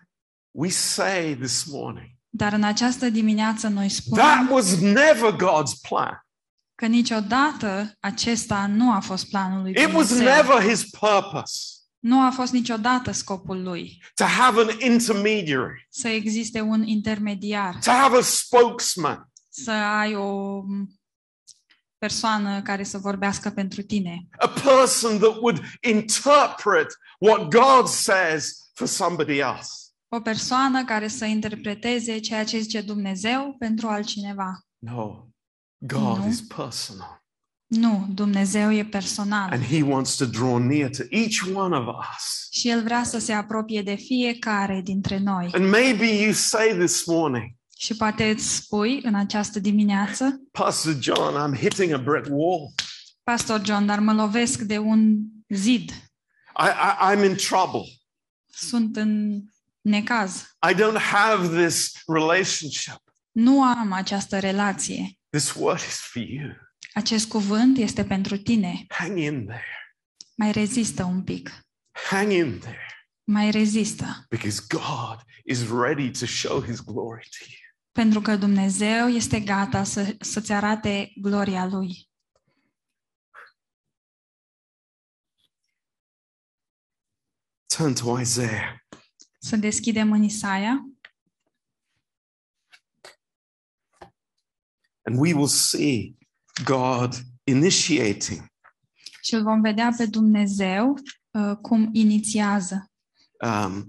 we 0.51 0.69
say 0.69 1.35
this 1.35 1.63
morning, 1.63 2.09
Dar 2.29 2.53
în 2.53 2.63
această 2.63 3.09
dimineață 3.09 3.67
noi 3.67 3.87
that 3.87 3.91
spunem 4.03 4.49
was 4.51 4.79
never 4.79 5.31
God's 5.35 5.79
plan. 5.89 6.25
că 6.75 6.85
niciodată 6.85 7.97
acesta 7.99 8.65
nu 8.67 8.91
a 8.91 8.99
fost 8.99 9.29
planul 9.29 9.61
lui 9.61 9.71
It 9.71 9.93
was 9.93 10.07
Dumnezeu. 10.07 10.35
never 10.35 10.69
his 10.69 10.89
purpose 10.89 11.61
Nu 11.99 12.21
a 12.25 12.29
fost 12.29 12.51
niciodată 12.51 13.11
scopul 13.11 13.63
lui 13.63 14.03
to 14.15 14.23
have 14.23 14.61
an 14.61 14.69
intermediary, 14.91 15.87
să 15.89 16.07
existe 16.07 16.61
un 16.61 16.83
intermediar, 16.87 17.75
to 17.83 17.91
have 17.91 18.17
a 18.17 18.21
spokesman. 18.21 19.29
să 19.49 19.71
ai 19.71 20.15
o 20.15 20.61
persoană 22.05 22.61
care 22.61 22.83
să 22.83 22.97
vorbească 22.97 23.49
pentru 23.49 23.81
tine, 23.81 24.27
a 24.39 24.47
person 24.47 25.17
that 25.19 25.35
would 25.41 25.61
interpret 25.81 26.87
what 27.19 27.47
God 27.49 27.87
says 27.87 28.69
for 28.73 28.87
somebody 28.87 29.37
else. 29.39 29.69
o 30.15 30.19
persoană 30.19 30.85
care 30.85 31.07
să 31.07 31.25
interpreteze 31.25 32.19
ceea 32.19 32.43
ce 32.43 32.59
zice 32.59 32.81
Dumnezeu 32.81 33.55
pentru 33.59 33.87
altcineva. 33.87 34.59
No, 34.77 35.25
God 35.77 36.17
No. 36.17 36.27
is 36.27 36.41
personal. 36.41 37.19
Nu, 37.67 38.07
Dumnezeu 38.13 38.71
e 38.73 38.83
personal 38.85 39.51
And 39.51 39.63
He 39.63 39.81
wants 39.81 40.15
to 40.15 40.25
draw 40.25 40.57
near 40.57 40.89
to 40.89 41.03
each 41.09 41.55
one 41.55 41.75
of 41.77 41.85
us. 42.17 42.47
și 42.51 42.69
El 42.69 42.83
vrea 42.83 43.03
să 43.03 43.19
se 43.19 43.33
apropie 43.33 43.81
de 43.81 43.95
fiecare 43.95 44.81
dintre 44.83 45.17
noi. 45.19 45.49
And 45.53 45.69
maybe 45.69 46.05
you 46.23 46.31
say 46.33 46.77
this 46.77 47.05
morning, 47.05 47.55
Și 47.81 47.95
poate 47.95 48.29
îți 48.29 48.55
spui 48.55 49.01
în 49.03 49.15
această 49.15 49.59
dimineață, 49.59 50.41
Pastor 50.51 50.97
John, 50.99 51.35
I'm 51.37 51.59
hitting 51.59 51.91
a 51.91 51.97
brick 51.97 52.27
wall. 52.29 52.73
Pastor 53.23 53.61
John, 53.65 53.85
dar 53.85 53.99
mă 53.99 54.13
lovesc 54.13 54.59
de 54.59 54.77
un 54.77 55.17
zid. 55.47 55.89
I, 55.89 56.65
I, 56.65 57.15
I'm 57.15 57.25
in 57.25 57.35
trouble. 57.35 57.81
Sunt 58.53 58.95
în 58.95 59.41
necaz. 59.81 60.55
I 60.71 60.73
don't 60.73 61.01
have 61.11 61.63
this 61.65 61.91
relationship. 62.07 62.99
Nu 63.31 63.63
am 63.63 63.91
această 63.91 64.39
relație. 64.39 65.17
This 65.29 65.53
word 65.53 65.79
is 65.79 65.99
for 65.99 66.21
you. 66.21 66.49
Acest 66.93 67.27
cuvânt 67.27 67.77
este 67.77 68.03
pentru 68.03 68.37
tine. 68.37 68.85
Hang 68.87 69.17
in 69.17 69.45
there. 69.45 69.95
Mai 70.35 70.51
rezistă 70.51 71.03
un 71.03 71.23
pic. 71.23 71.51
Hang 72.09 72.31
in 72.31 72.59
there 72.59 72.85
Mai 73.23 73.51
rezistă. 73.51 74.25
because 74.29 74.61
God 74.69 75.19
is 75.45 75.69
ready 75.69 76.11
to 76.11 76.25
show 76.25 76.63
His 76.63 76.79
glory 76.79 77.27
to 77.37 77.45
you. 77.47 77.69
Pentru 77.91 78.21
că 78.21 78.35
Dumnezeu 78.35 79.07
este 79.07 79.39
gata 79.39 79.83
să, 79.83 80.15
să-ți 80.19 80.51
arate 80.51 81.11
gloria 81.15 81.65
Lui. 81.65 82.09
Turn 87.75 87.93
to 87.93 88.19
Isaiah. 88.19 88.75
Să 89.39 89.55
deschidem 89.55 90.11
în 90.11 90.23
Isaia 90.23 90.91
and 95.11 95.19
we 95.19 95.33
will 95.33 95.47
see 95.47 96.15
God 96.63 97.15
initiating. 97.43 98.45
și 99.21 99.33
îl 99.33 99.43
vom 99.43 99.61
vedea 99.61 99.93
pe 99.97 100.05
Dumnezeu 100.05 100.93
uh, 101.31 101.55
cum 101.61 101.89
inițiază. 101.91 102.91
Um, 103.45 103.87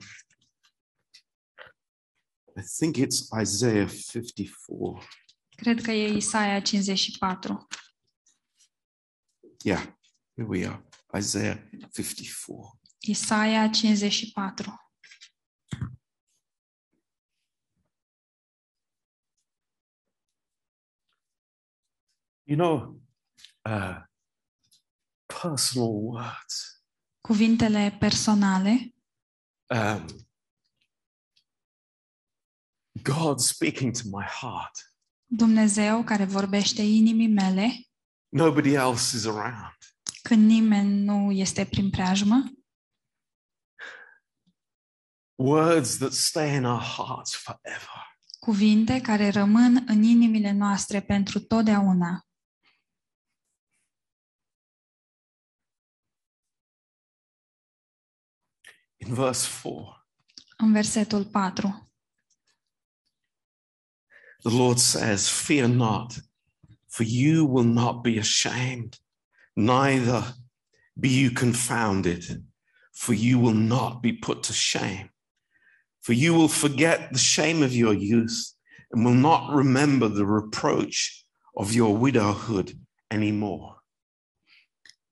I 2.56 2.62
think 2.78 2.96
it's 2.96 3.28
Isaiah 3.40 3.88
54. 3.88 5.02
Cred 5.56 5.80
că 5.82 5.90
e 5.90 6.16
Isaia 6.16 6.60
54. 6.60 7.66
Yeah, 9.64 9.82
here 10.34 10.48
we 10.48 10.66
are. 10.66 10.84
Isaiah 11.18 11.68
54. 11.92 12.78
Isaia 13.00 13.70
54. 13.70 14.80
You 22.44 22.56
know, 22.56 23.00
uh, 23.64 24.02
personal 25.26 25.90
words. 25.92 26.82
Cuvintele 27.20 27.96
personale, 27.98 28.94
Um, 29.74 30.06
God 33.00 33.38
speaking 33.40 33.92
to 33.96 34.02
my 34.18 34.24
heart. 34.24 34.94
Dumnezeu 35.26 36.04
care 36.04 36.24
vorbește 36.24 36.82
inimii 36.82 37.28
mele 37.28 37.86
Nobody 38.28 38.72
else 38.74 39.16
is 39.16 39.24
around. 39.26 39.76
când 40.22 40.46
nimeni 40.46 41.04
nu 41.04 41.30
este 41.32 41.64
prin 41.66 41.90
preajmă, 41.90 42.50
Words 45.34 45.96
that 45.96 46.12
stay 46.12 46.54
in 46.54 46.64
our 46.64 46.80
hearts 46.82 47.34
forever. 47.34 48.16
cuvinte 48.40 49.00
care 49.00 49.28
rămân 49.28 49.84
în 49.86 50.02
inimile 50.02 50.50
noastre 50.52 51.00
pentru 51.02 51.40
totdeauna. 51.40 52.26
In 59.00 59.14
verse 59.14 59.48
4, 59.62 60.06
În 60.56 60.72
versetul 60.72 61.24
4, 61.24 61.91
the 64.44 64.50
Lord 64.50 64.78
says, 64.78 65.28
Fear 65.28 65.68
not, 65.68 66.18
for 66.88 67.04
you 67.04 67.44
will 67.44 67.64
not 67.64 68.02
be 68.02 68.18
ashamed. 68.18 68.98
neither 69.56 70.34
be 70.98 71.08
you 71.08 71.30
confounded, 71.30 72.44
for 72.92 73.14
you 73.14 73.38
will 73.38 73.54
not 73.54 74.02
be 74.02 74.12
put 74.12 74.42
to 74.44 74.52
shame. 74.52 75.10
For 76.00 76.12
you 76.12 76.34
will 76.34 76.48
forget 76.48 77.12
the 77.12 77.18
shame 77.18 77.62
of 77.62 77.74
your 77.74 77.94
youth 77.94 78.54
and 78.90 79.04
will 79.04 79.14
not 79.14 79.54
remember 79.54 80.08
the 80.08 80.26
reproach 80.26 81.24
of 81.56 81.72
your 81.72 81.96
widowhood 81.96 82.72
anymore. 83.10 83.76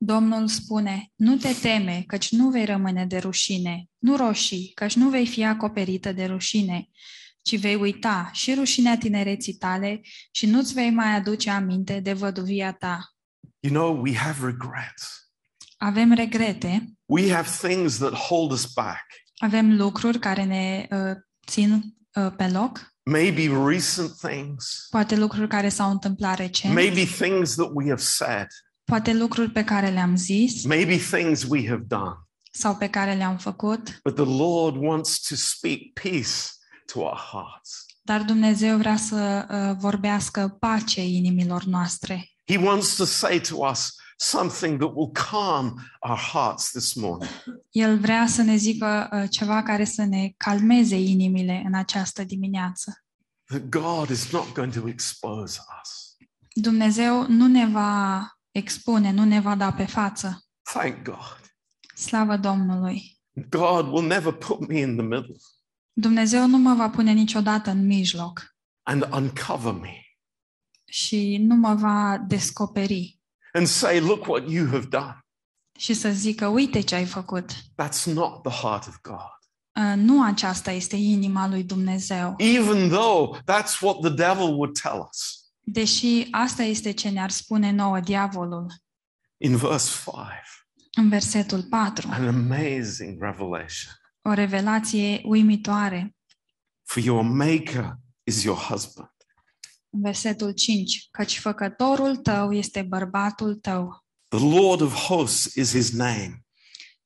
Domnul 0.03 0.49
spune, 0.49 1.13
nu 1.17 1.37
te 1.37 1.53
teme, 1.53 2.05
căci 2.07 2.31
nu 2.31 2.51
vei 2.51 2.65
rămâne 2.65 3.07
de 3.07 3.19
rușine, 3.19 3.89
nu 3.99 4.17
roșii, 4.17 4.73
căci 4.75 4.95
nu 4.95 5.09
vei 5.09 5.27
fi 5.27 5.45
acoperită 5.45 6.13
de 6.13 6.25
rușine, 6.25 6.89
ci 7.43 7.59
vei 7.59 7.75
uita 7.75 8.31
și 8.33 8.55
rușinea 8.55 8.99
tinereții 8.99 9.55
tale 9.55 10.01
și 10.31 10.47
nu-ți 10.47 10.73
vei 10.75 10.91
mai 10.91 11.15
aduce 11.15 11.51
aminte 11.51 12.01
de 12.01 12.13
văduvia 12.13 12.73
ta. 12.73 13.15
You 13.61 13.73
know, 13.75 14.03
we 14.03 14.17
have 14.17 14.47
regrets. 14.47 15.31
Avem 15.79 16.13
regrete, 16.13 16.93
We 17.07 17.33
have 17.33 17.49
things 17.69 17.97
that 17.99 18.13
hold 18.13 18.51
us 18.53 18.73
back. 18.75 19.05
avem 19.39 19.77
lucruri 19.77 20.19
care 20.19 20.45
ne 20.45 20.87
uh, 20.91 21.17
țin 21.47 21.95
uh, 22.15 22.33
pe 22.37 22.49
loc, 22.49 22.89
Maybe 23.03 23.49
recent 23.67 24.11
things, 24.17 24.87
poate 24.91 25.17
lucruri 25.17 25.49
care 25.49 25.69
s-au 25.69 25.91
întâmplat 25.91 26.37
recent, 26.39 26.75
maybe 26.75 27.05
things 27.05 27.55
that 27.55 27.69
we 27.73 27.85
have 27.89 28.01
said, 28.01 28.47
poate 28.85 29.13
lucruri 29.15 29.51
pe 29.51 29.65
care 29.65 29.91
le-am 29.91 30.17
zis 30.17 30.65
maybe 30.65 30.97
things 30.97 31.45
we 31.49 31.69
have 31.69 31.83
done. 31.87 32.15
sau 32.53 32.77
pe 32.77 32.89
care 32.89 33.15
le-am 33.15 33.37
făcut, 33.39 34.01
But 34.05 34.15
the 34.15 34.25
Lord 34.37 34.77
wants 34.77 35.21
to 35.21 35.35
speak 35.35 35.93
peace 36.03 36.35
to 36.93 37.01
our 37.01 37.19
hearts. 37.33 37.85
dar 38.03 38.23
Dumnezeu 38.23 38.77
vrea 38.77 38.97
să 38.97 39.47
uh, 39.51 39.77
vorbească 39.81 40.57
pace 40.61 41.07
inimilor 41.07 41.65
noastre. 41.65 42.31
He 42.47 42.59
wants 42.59 42.97
to 42.97 43.05
say 43.05 43.41
to 43.41 43.57
us 43.57 43.95
something 44.17 44.79
that 44.79 44.91
will 44.95 45.11
calm 45.13 45.81
our 46.01 46.19
hearts 46.19 46.71
this 46.71 46.95
morning. 46.95 47.31
El 47.71 47.99
vrea 47.99 48.27
să 48.27 48.43
ne 48.43 48.57
zică 48.57 49.09
uh, 49.13 49.31
ceva 49.31 49.63
care 49.63 49.85
să 49.85 50.05
ne 50.05 50.33
calmeze 50.37 51.01
inimile 51.01 51.63
în 51.67 51.75
această 51.75 52.25
dimineață. 52.25 53.05
That 53.45 53.69
God 53.69 54.09
is 54.09 54.31
not 54.33 54.53
going 54.53 54.73
to 54.73 54.89
expose 54.89 55.61
us. 55.83 56.17
Dumnezeu 56.53 57.27
nu 57.29 57.47
ne 57.47 57.67
va 57.67 58.27
expune, 58.51 59.13
nu 59.13 59.25
ne 59.25 59.41
va 59.41 59.55
da 59.55 59.73
pe 59.73 59.85
față. 59.85 60.45
Thank 60.63 61.03
God. 61.03 61.41
Slavă 61.95 62.37
Domnului! 62.37 63.19
God 63.49 63.87
will 63.87 64.07
never 64.07 64.33
put 64.33 64.69
me 64.69 64.79
in 64.79 64.97
the 64.97 65.07
middle 65.07 65.37
Dumnezeu 66.01 66.47
nu 66.47 66.59
mă 66.59 66.75
va 66.75 66.91
pune 66.91 67.13
niciodată 67.13 67.71
în 67.71 67.87
mijloc 67.87 68.55
and 68.83 69.09
uncover 69.13 69.73
me 69.73 70.05
și 70.85 71.37
nu 71.41 71.55
mă 71.55 71.75
va 71.75 72.19
descoperi 72.27 73.21
and 73.53 73.67
say, 73.67 74.01
Look 74.01 74.27
what 74.27 74.51
you 74.51 74.67
have 74.67 74.87
done. 74.87 75.19
și 75.79 75.95
să 75.95 76.11
zică, 76.11 76.47
uite 76.47 76.81
ce 76.81 76.95
ai 76.95 77.05
făcut. 77.07 77.53
That's 77.53 78.05
not 78.05 78.43
the 78.43 78.53
heart 78.67 78.87
of 78.87 78.97
God. 79.03 79.39
Uh, 79.87 79.93
Nu 79.97 80.25
aceasta 80.25 80.71
este 80.71 80.97
inima 80.97 81.49
lui 81.49 81.65
Dumnezeu. 81.65 82.35
Even 82.39 82.89
though 82.89 83.37
that's 83.39 83.81
what 83.81 84.01
the 84.01 84.11
devil 84.11 84.45
would 84.55 84.81
tell 84.81 85.09
us. 85.11 85.39
Deși 85.61 86.27
asta 86.31 86.63
este 86.63 86.91
ce 86.93 87.09
ne-ar 87.09 87.31
spune 87.31 87.71
nouă 87.71 88.01
diavolul 88.01 88.67
In 89.37 89.57
verse 89.57 90.01
5, 90.05 90.17
în 90.95 91.09
versetul 91.09 91.63
4. 91.63 92.09
an 92.11 92.29
amazing 92.29 93.23
revelation. 93.23 93.93
O 94.23 94.33
revelație 94.33 95.21
uimitoare. 95.25 96.15
For 96.85 97.03
your 97.03 97.23
maker 97.23 97.97
is 98.23 98.43
your 98.43 98.59
husband. 98.59 99.11
În 99.91 100.01
versetul 100.01 100.53
5. 100.53 101.09
Căci 101.11 101.39
făcătorul 101.39 102.17
tău 102.17 102.53
este 102.53 102.83
bărbatul 102.83 103.55
tău. 103.55 104.05
The 104.29 104.45
Lord 104.61 104.81
of 104.81 104.95
hosts 104.95 105.55
is 105.55 105.71
his 105.71 105.93
name, 105.93 106.45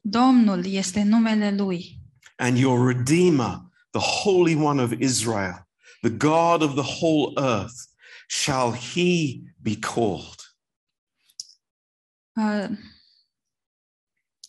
Domnul 0.00 0.64
este 0.66 1.02
numele 1.02 1.54
lui. 1.54 1.98
and 2.36 2.58
your 2.58 2.86
Redeemer, 2.86 3.60
the 3.90 4.00
Holy 4.22 4.54
One 4.54 4.82
of 4.82 4.92
Israel, 4.98 5.68
the 6.00 6.10
God 6.10 6.62
of 6.62 6.74
the 6.74 6.98
whole 7.00 7.32
earth, 7.36 7.74
shall 8.28 8.72
he 8.74 9.40
be 9.62 9.76
called. 9.76 10.34
Uh, 12.36 12.68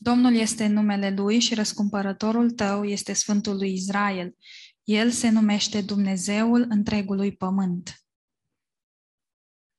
Domnul 0.06 0.36
este 0.36 0.68
numele 0.68 1.10
lui 1.10 1.40
și 1.40 1.54
răscumpărătorul 1.54 2.52
tău 2.52 2.84
este 2.84 3.14
Sfântul 3.14 3.56
lui 3.56 3.74
Israel. 3.74 4.36
El 4.84 5.12
se 5.12 5.30
numește 5.30 5.82
Dumnezeul 5.82 6.66
întregului 6.70 7.36
pământ. 7.36 8.06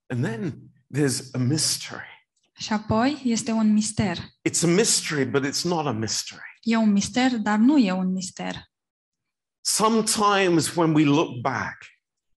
And 0.06 0.24
then 0.24 0.58
there's 0.94 1.30
a 1.32 1.38
mystery. 1.38 2.28
Și 2.56 2.72
apoi 2.72 3.20
este 3.24 3.50
un 3.50 3.72
mister. 3.72 4.18
It's 4.18 4.62
a 4.62 4.66
mystery, 4.66 5.24
but 5.24 5.46
it's 5.46 5.62
not 5.62 5.86
a 5.86 5.92
mystery. 5.92 6.58
E 6.60 6.76
un 6.76 6.92
mister, 6.92 7.38
dar 7.38 7.58
nu 7.58 7.78
e 7.78 7.92
un 7.92 8.12
mister. 8.12 8.70
Sometimes 9.60 10.74
when 10.74 10.94
we 10.94 11.04
look 11.04 11.40
back, 11.40 11.76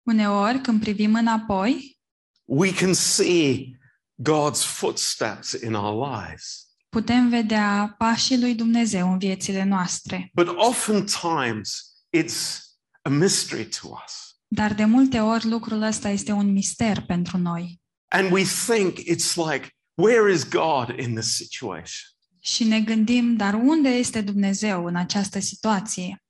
Uneori, 0.04 0.62
când 0.62 0.80
privim 0.80 1.16
înapoi, 1.16 2.00
we 2.46 2.74
can 2.74 2.94
see 2.94 3.78
God's 4.22 4.64
footsteps 4.64 5.52
in 5.52 5.74
our 5.74 6.10
lives. 6.10 6.67
Putem 6.98 7.30
vedea 7.30 7.96
pașii 7.98 8.40
lui 8.40 8.56
Dumnezeu 8.56 9.12
în 9.12 9.18
viețile 9.18 9.64
noastre. 9.64 10.32
But 10.34 10.48
oftentimes 10.48 11.94
it's 12.18 12.60
a 13.02 13.10
mystery 13.10 13.66
to 13.82 13.88
us. 14.06 14.40
Dar 14.48 14.74
de 14.74 14.86
multe 14.86 15.20
ori 15.20 15.46
lucrul 15.46 15.82
ăsta 15.82 16.10
este 16.10 16.32
un 16.32 16.52
mister 16.52 17.02
pentru 17.02 17.38
noi. 17.38 17.82
And 18.08 18.32
we 18.32 18.44
think 18.44 18.98
it's 19.00 19.36
like, 19.36 19.70
where 19.94 20.34
is 20.34 20.50
God 20.50 21.00
in 21.00 21.16
this 21.16 21.36
situation? 21.36 22.10
Și 22.40 22.64
ne 22.64 22.82
gândim, 22.82 23.36
dar 23.36 23.54
unde 23.54 23.90
este 23.90 24.22
Dumnezeu 24.22 24.86
în 24.86 24.96
această 24.96 25.40
situație? 25.40 26.24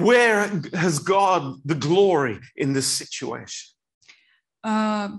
Where 0.00 0.60
has 0.72 1.02
God 1.02 1.60
the 1.66 1.76
glory 1.88 2.38
in 2.54 2.72
this 2.72 2.86
situation? 2.86 3.68
Uh, 4.60 5.10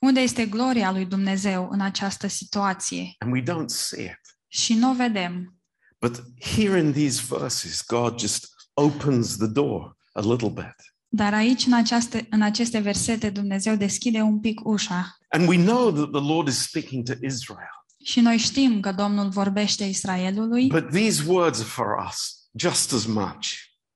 unde 0.00 0.20
este 0.20 0.46
gloria 0.46 0.90
lui 0.92 1.04
Dumnezeu 1.06 1.68
în 1.70 1.80
această 1.80 2.26
situație? 2.26 3.14
And 3.18 3.32
we 3.32 3.42
don't 3.42 3.66
see 3.66 4.04
it. 4.04 4.36
Și 4.46 4.74
nu 4.74 4.90
o 4.90 4.94
vedem. 4.94 5.56
But 6.00 6.22
here 6.40 6.78
in 6.78 6.92
these 6.92 7.22
verses, 7.28 7.84
God 7.86 8.18
just 8.18 8.48
opens 8.74 9.36
the 9.36 9.46
door 9.46 9.96
a 10.12 10.20
little 10.20 10.48
bit. 10.48 10.74
Dar 11.08 11.34
aici, 11.34 11.66
în, 11.66 11.72
aceaste, 11.72 12.26
în 12.30 12.42
aceste 12.42 12.78
versete, 12.78 13.30
Dumnezeu 13.30 13.76
deschide 13.76 14.20
un 14.20 14.40
pic 14.40 14.60
ușa. 14.64 15.16
And 15.28 15.48
we 15.48 15.64
know 15.64 15.90
that 15.92 16.10
the 16.10 16.32
Lord 16.32 16.48
is 16.48 16.58
speaking 16.62 17.04
to 17.04 17.12
Israel. 17.22 17.76
Și 18.04 18.20
noi 18.20 18.36
știm 18.36 18.80
că 18.80 18.92
Domnul 18.92 19.28
vorbește 19.28 19.84
Israelului, 19.84 20.66
But 20.66 20.90
these 20.90 21.22
words 21.26 21.58
are 21.58 21.68
for 21.68 21.86
us 22.08 22.48
just 22.58 22.92
as 22.92 23.04
much. 23.04 23.48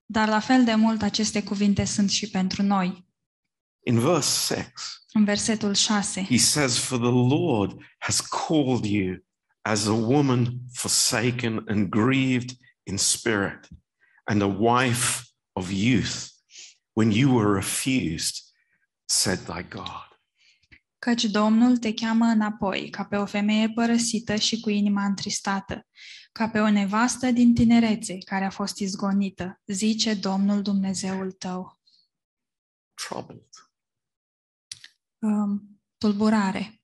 dar 0.05 0.29
la 0.29 0.41
fel 0.41 0.65
de 0.65 0.75
mult 0.75 1.03
aceste 1.03 1.43
cuvinte 1.43 1.85
sunt 1.85 2.11
și 2.11 2.31
pentru 2.31 2.63
noi. 2.63 3.07
In 3.85 3.99
verse 3.99 4.55
6, 4.55 4.73
În 5.13 5.25
versetul 5.25 5.75
6, 5.75 6.23
he 6.23 6.37
says, 6.37 6.79
For 6.79 6.99
the 6.99 7.37
Lord 7.37 7.77
has 7.99 8.21
called 8.21 8.85
you 8.85 9.17
as 9.63 9.87
a 9.87 9.93
woman 9.93 10.61
forsaken 10.73 11.65
and 11.67 11.89
grieved 11.89 12.57
in 12.83 12.97
spirit, 12.97 13.69
and 14.25 14.43
a 14.43 14.47
wife 14.47 15.23
of 15.53 15.71
youth, 15.71 16.31
when 16.93 17.11
you 17.11 17.35
were 17.35 17.55
refused, 17.55 18.35
said 19.05 19.39
thy 19.39 19.63
God. 19.69 20.11
Căci 20.99 21.25
Domnul 21.25 21.77
te 21.77 21.95
cheamă 21.95 22.25
înapoi, 22.25 22.91
ca 22.91 23.05
pe 23.05 23.17
o 23.17 23.27
femeie 23.27 23.69
părăsită 23.69 24.37
și 24.37 24.61
cu 24.61 24.71
inima 24.71 25.05
întristată, 25.05 25.87
ca 26.33 26.49
pe 26.49 26.59
o 26.59 26.71
nevastă 26.71 27.31
din 27.31 27.55
tinerețe 27.55 28.19
care 28.19 28.45
a 28.45 28.51
fost 28.51 28.79
izgonită, 28.79 29.61
zice 29.67 30.15
Domnul 30.15 30.63
Dumnezeul 30.63 31.33
tău. 31.33 31.81
Troubled. 32.95 33.49
Um, 35.23 35.79
tulburare. 35.99 36.81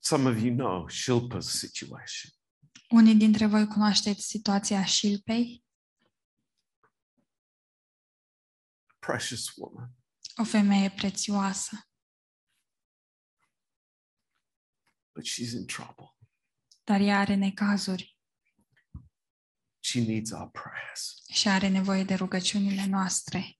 Some 0.00 0.26
of 0.26 0.40
you 0.40 0.50
know 0.54 0.86
Shilpa's 0.88 1.48
situation. 1.60 2.30
Unii 2.90 3.14
dintre 3.14 3.46
voi 3.46 3.66
cunoașteți 3.66 4.26
situația 4.26 4.84
Șilpei, 4.84 5.64
Precious 8.98 9.54
woman. 9.56 9.90
o 10.36 10.44
femeie 10.44 10.90
prețioasă, 10.90 11.76
But 15.14 15.24
she's 15.26 15.52
in 15.52 15.66
trouble. 15.66 16.16
dar 16.84 17.00
ea 17.00 17.18
are 17.18 17.34
necazuri 17.34 18.11
She 19.84 20.00
needs 20.00 20.30
our 20.30 20.50
prayers. 20.50 21.22
și 21.32 21.48
are 21.48 21.68
nevoie 21.68 22.04
de 22.04 22.14
rugăciunile 22.14 22.86
noastre. 22.86 23.58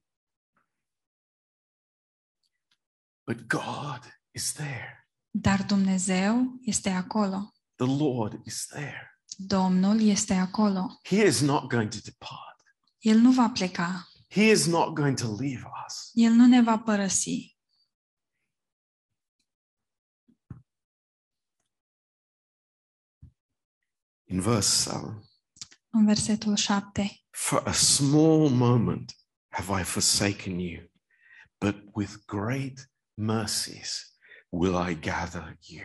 But 3.24 3.46
God 3.46 4.20
is 4.30 4.52
there. 4.52 5.08
Dar 5.30 5.64
Dumnezeu 5.64 6.58
este 6.60 6.90
acolo. 6.90 7.52
The 7.74 7.86
Lord 7.86 8.46
is 8.46 8.66
there. 8.66 9.20
Domnul 9.36 10.00
este 10.00 10.34
acolo. 10.34 11.00
He 11.02 11.26
is 11.26 11.40
not 11.40 11.70
going 11.70 11.90
to 11.90 11.98
depart. 12.04 12.62
El 12.98 13.18
nu 13.18 13.32
va 13.32 13.50
pleca. 13.50 14.08
He 14.28 14.50
is 14.50 14.66
not 14.66 14.94
going 14.94 15.18
to 15.18 15.36
leave 15.36 15.62
us. 15.86 16.10
El 16.12 16.32
nu 16.32 16.46
ne 16.46 16.62
va 16.62 16.78
părăsi. 16.78 17.56
In 24.24 24.40
verse 24.40 24.90
7, 24.90 25.31
În 25.94 26.04
versetul 26.04 26.56
7. 26.56 27.16
for 27.30 27.62
a 27.66 27.72
small 27.72 28.48
moment 28.48 29.16
have 29.48 29.80
I 29.80 29.84
forsaken 29.84 30.58
you, 30.58 30.90
but 31.58 31.76
with 31.94 32.12
great 32.26 32.90
mercies 33.14 34.16
will 34.48 34.88
I 34.90 34.94
gather 35.00 35.58
you. 35.60 35.84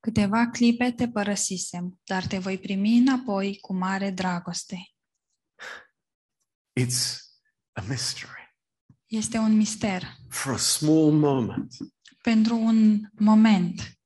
Câteva 0.00 0.46
clipe 0.46 0.92
te 0.92 1.08
părăsisem, 1.08 2.00
dar 2.04 2.26
te 2.26 2.38
voi 2.38 2.58
primi 2.58 2.96
înapoi 2.96 3.58
cu 3.60 3.74
mare 3.74 4.10
dragoste. 4.10 4.90
It's 6.80 7.18
a 7.72 7.80
mystery. 7.88 8.56
Este 9.06 9.38
un 9.38 9.56
mister. 9.56 10.16
For 10.28 10.52
a 10.52 10.56
small 10.56 11.12
moment, 11.12 11.76
Pentru 12.22 12.56
un 12.56 13.00
moment, 13.12 13.98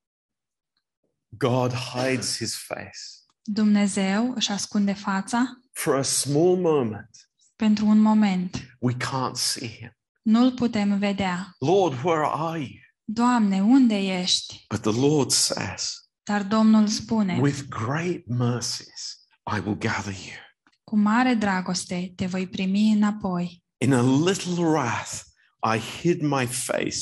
God 1.29 1.73
hides 1.73 2.37
his 2.37 2.57
face. 2.57 3.21
Dumnezeu 3.42 4.33
își 4.35 4.50
ascunde 4.50 4.92
fața. 4.92 5.59
For 5.72 5.94
a 5.96 6.02
small 6.02 6.57
moment, 6.57 7.09
Pentru 7.57 7.87
un 7.87 7.98
moment, 8.00 8.76
we 8.78 8.92
can't 8.94 9.35
see 9.35 9.68
him. 9.78 9.96
nu-l 10.22 10.52
putem 10.52 10.98
vedea. 10.98 11.55
Lord, 11.59 12.05
where 12.05 12.24
are 12.24 12.59
you? 12.59 12.81
Doamne, 13.05 13.62
unde 13.62 13.94
ești? 13.98 14.64
But 14.68 14.81
the 14.81 15.00
Lord 15.00 15.31
says, 15.31 15.94
Dar 16.22 16.42
Domnul 16.42 16.87
spune, 16.88 17.38
with 17.40 17.62
great 17.68 18.26
mercies, 18.26 19.18
I 19.57 19.59
will 19.64 19.76
gather 19.78 20.12
you. 20.12 20.37
cu 20.85 20.96
mare 20.96 21.35
dragoste 21.35 22.12
te 22.16 22.26
voi 22.26 22.46
primi 22.48 22.92
înapoi. 22.92 23.62
In 23.78 23.92
a 23.92 24.02
little 24.02 24.64
wrath, 24.64 25.20
I 25.74 25.78
hid 26.00 26.20
my 26.22 26.46
face 26.46 27.00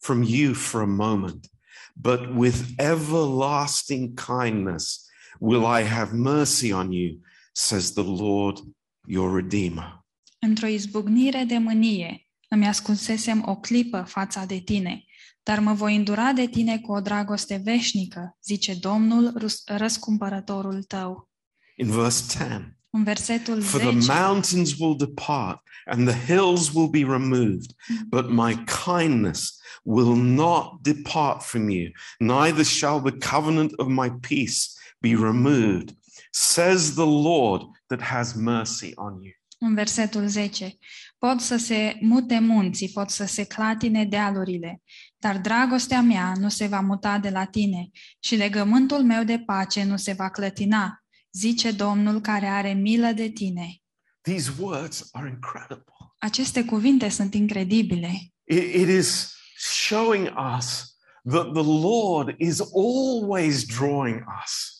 from 0.00 0.22
you 0.22 0.54
for 0.54 0.80
a 0.80 0.86
moment, 0.86 1.46
but 1.94 2.20
with 2.36 2.60
everlasting 2.76 4.20
kindness 4.20 5.06
will 5.38 5.64
I 5.80 5.82
have 5.82 6.12
mercy 6.12 6.72
on 6.72 6.92
you, 6.92 7.18
says 7.52 7.92
the 7.92 8.02
Lord 8.02 8.58
your 9.06 9.34
Redeemer. 9.34 10.04
Într-o 10.38 10.66
izbucnire 10.66 11.44
de 11.44 11.58
mânie 11.58 12.26
îmi 12.48 12.66
ascunsesem 12.66 13.42
o 13.46 13.56
clipă 13.56 14.02
fața 14.02 14.44
de 14.44 14.58
tine, 14.58 15.04
dar 15.42 15.60
mă 15.60 15.72
voi 15.72 15.96
îndura 15.96 16.32
de 16.32 16.46
tine 16.46 16.78
cu 16.78 16.92
o 16.92 17.00
dragoste 17.00 17.60
veșnică, 17.64 18.36
zice 18.44 18.74
Domnul, 18.74 19.32
rus- 19.36 19.62
răscumpărătorul 19.66 20.82
tău. 20.82 21.28
In 21.76 21.90
verse 21.90 22.24
10, 22.38 22.78
În 22.90 23.02
versetul 23.02 23.62
For 23.62 23.80
the 23.80 23.98
10, 23.98 24.12
mountains 24.12 24.78
will 24.78 24.96
depart 24.96 25.62
and 25.86 26.08
the 26.08 26.34
hills 26.34 26.72
will 26.72 26.88
be 26.88 27.04
removed, 27.04 27.74
but 28.08 28.30
my 28.30 28.64
kindness 28.86 29.60
will 29.82 30.16
not 30.16 30.82
depart 30.82 31.42
from 31.42 31.68
you, 31.68 31.90
neither 32.18 32.64
shall 32.64 33.00
the 33.00 33.30
covenant 33.30 33.72
of 33.78 33.86
my 33.86 34.10
peace 34.28 34.77
be 35.00 35.14
removed, 35.14 35.94
says 36.30 36.94
the 36.94 37.04
Lord 37.04 37.62
that 37.86 38.02
has 38.02 38.32
mercy 38.34 38.92
on 38.94 39.12
you. 39.22 39.32
în 39.60 39.74
versetul 39.74 40.26
10, 40.26 40.76
pot 41.18 41.40
să 41.40 41.56
se 41.56 41.96
mute 42.00 42.38
munții, 42.38 42.88
pot 42.88 43.10
să 43.10 43.24
se 43.24 43.44
clatine 43.44 44.04
dealurile, 44.04 44.82
dar 45.16 45.38
dragostea 45.38 46.00
mea 46.02 46.32
nu 46.36 46.48
se 46.48 46.66
va 46.66 46.80
muta 46.80 47.18
de 47.18 47.30
la 47.30 47.44
tine 47.44 47.90
și 48.18 48.34
legământul 48.36 49.02
meu 49.02 49.24
de 49.24 49.38
pace 49.38 49.84
nu 49.84 49.96
se 49.96 50.12
va 50.12 50.30
clătina, 50.30 51.02
zice 51.32 51.70
Domnul 51.70 52.20
care 52.20 52.46
are 52.46 52.72
milă 52.72 53.06
de 53.12 53.28
tine. 53.28 53.76
These 54.20 54.52
words 54.58 55.08
are 55.12 55.28
incredible. 55.28 55.92
Aceste 56.18 56.64
cuvinte 56.64 57.08
sunt 57.08 57.34
incredibile. 57.34 58.10
It- 58.52 58.74
it 58.74 58.88
is 58.88 59.34
showing 59.86 60.26
us 60.56 60.96
that 61.30 61.52
the 61.52 61.62
Lord 61.64 62.34
is 62.38 62.60
always 62.60 63.64
drawing 63.66 64.24
us. 64.44 64.77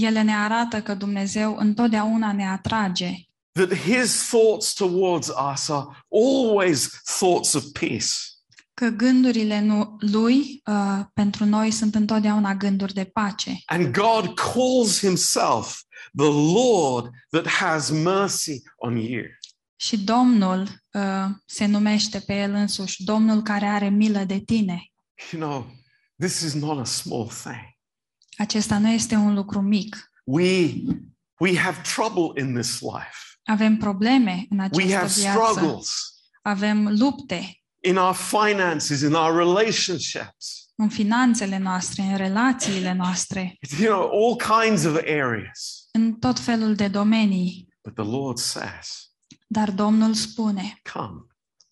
Ele 0.00 0.22
ne 0.22 0.36
arată 0.36 0.82
că 0.82 0.94
Dumnezeu 0.94 1.56
întotdeauna 1.56 2.32
ne 2.32 2.48
atrage, 2.48 3.14
that 3.52 3.74
his 3.74 4.28
thoughts 4.28 4.72
towards 4.74 5.28
us 5.52 5.68
are 5.68 5.86
always 6.10 7.02
thoughts 7.18 7.52
of 7.54 7.64
peace. 7.72 8.34
că 8.74 8.88
gândurile 8.88 9.60
nu, 9.60 9.96
lui 9.98 10.62
uh, 10.64 11.00
pentru 11.12 11.44
noi 11.44 11.70
sunt 11.70 11.94
întotdeauna 11.94 12.54
gânduri 12.54 12.94
de 12.94 13.04
pace. 13.04 13.58
And 13.64 13.92
God 13.92 14.34
calls 14.34 14.98
himself 14.98 15.82
the 16.16 16.30
Lord 16.54 17.10
that 17.30 17.46
has 17.46 17.90
mercy 17.90 18.62
on 18.76 18.96
you. 18.96 19.22
Și 19.76 19.98
Domnul 19.98 20.60
uh, 20.92 21.26
se 21.46 21.66
numește 21.66 22.18
pe 22.18 22.34
el 22.34 22.52
însuși, 22.52 23.04
Domnul 23.04 23.42
care 23.42 23.66
are 23.66 23.88
milă 23.88 24.24
de 24.24 24.38
tine. 24.38 24.92
You 25.32 25.42
know, 25.42 25.66
this 26.18 26.40
is 26.40 26.52
not 26.54 26.78
a 26.78 26.84
small 26.84 27.26
thing. 27.26 27.73
Acesta 28.38 28.78
nu 28.78 28.88
este 28.90 29.14
un 29.14 29.34
lucru 29.34 29.60
mic. 29.60 30.12
We 30.24 30.72
we 31.38 31.58
have 31.58 31.80
trouble 31.94 32.42
in 32.42 32.54
this 32.54 32.80
life. 32.80 33.16
Avem 33.44 33.76
probleme 33.76 34.46
în 34.50 34.58
We 34.58 34.82
have 34.82 34.94
această 34.94 35.20
viață. 35.20 35.38
struggles 35.52 35.90
Avem 36.42 36.88
lupte 36.98 37.62
in 37.80 37.96
our 37.96 38.14
finances, 38.14 39.00
in 39.00 39.12
our 39.12 39.36
relationships. 39.36 40.68
în 40.76 40.88
finanțele 40.88 41.58
noastre, 41.58 42.02
în 42.02 42.16
relațiile 42.16 42.92
noastre, 42.92 43.56
You 43.80 43.94
know, 43.94 44.26
all 44.28 44.62
kinds 44.62 44.84
of 44.84 44.94
areas. 44.96 45.88
în 45.92 46.14
tot 46.14 46.38
felul 46.38 46.74
de 46.74 46.88
domenii. 46.88 47.68
But 47.82 47.94
the 47.94 48.04
Lord 48.16 48.38
says, 48.38 49.10
Dar 49.46 49.70
Domnul 49.70 50.14
spune, 50.14 50.80
"Come. 50.92 51.20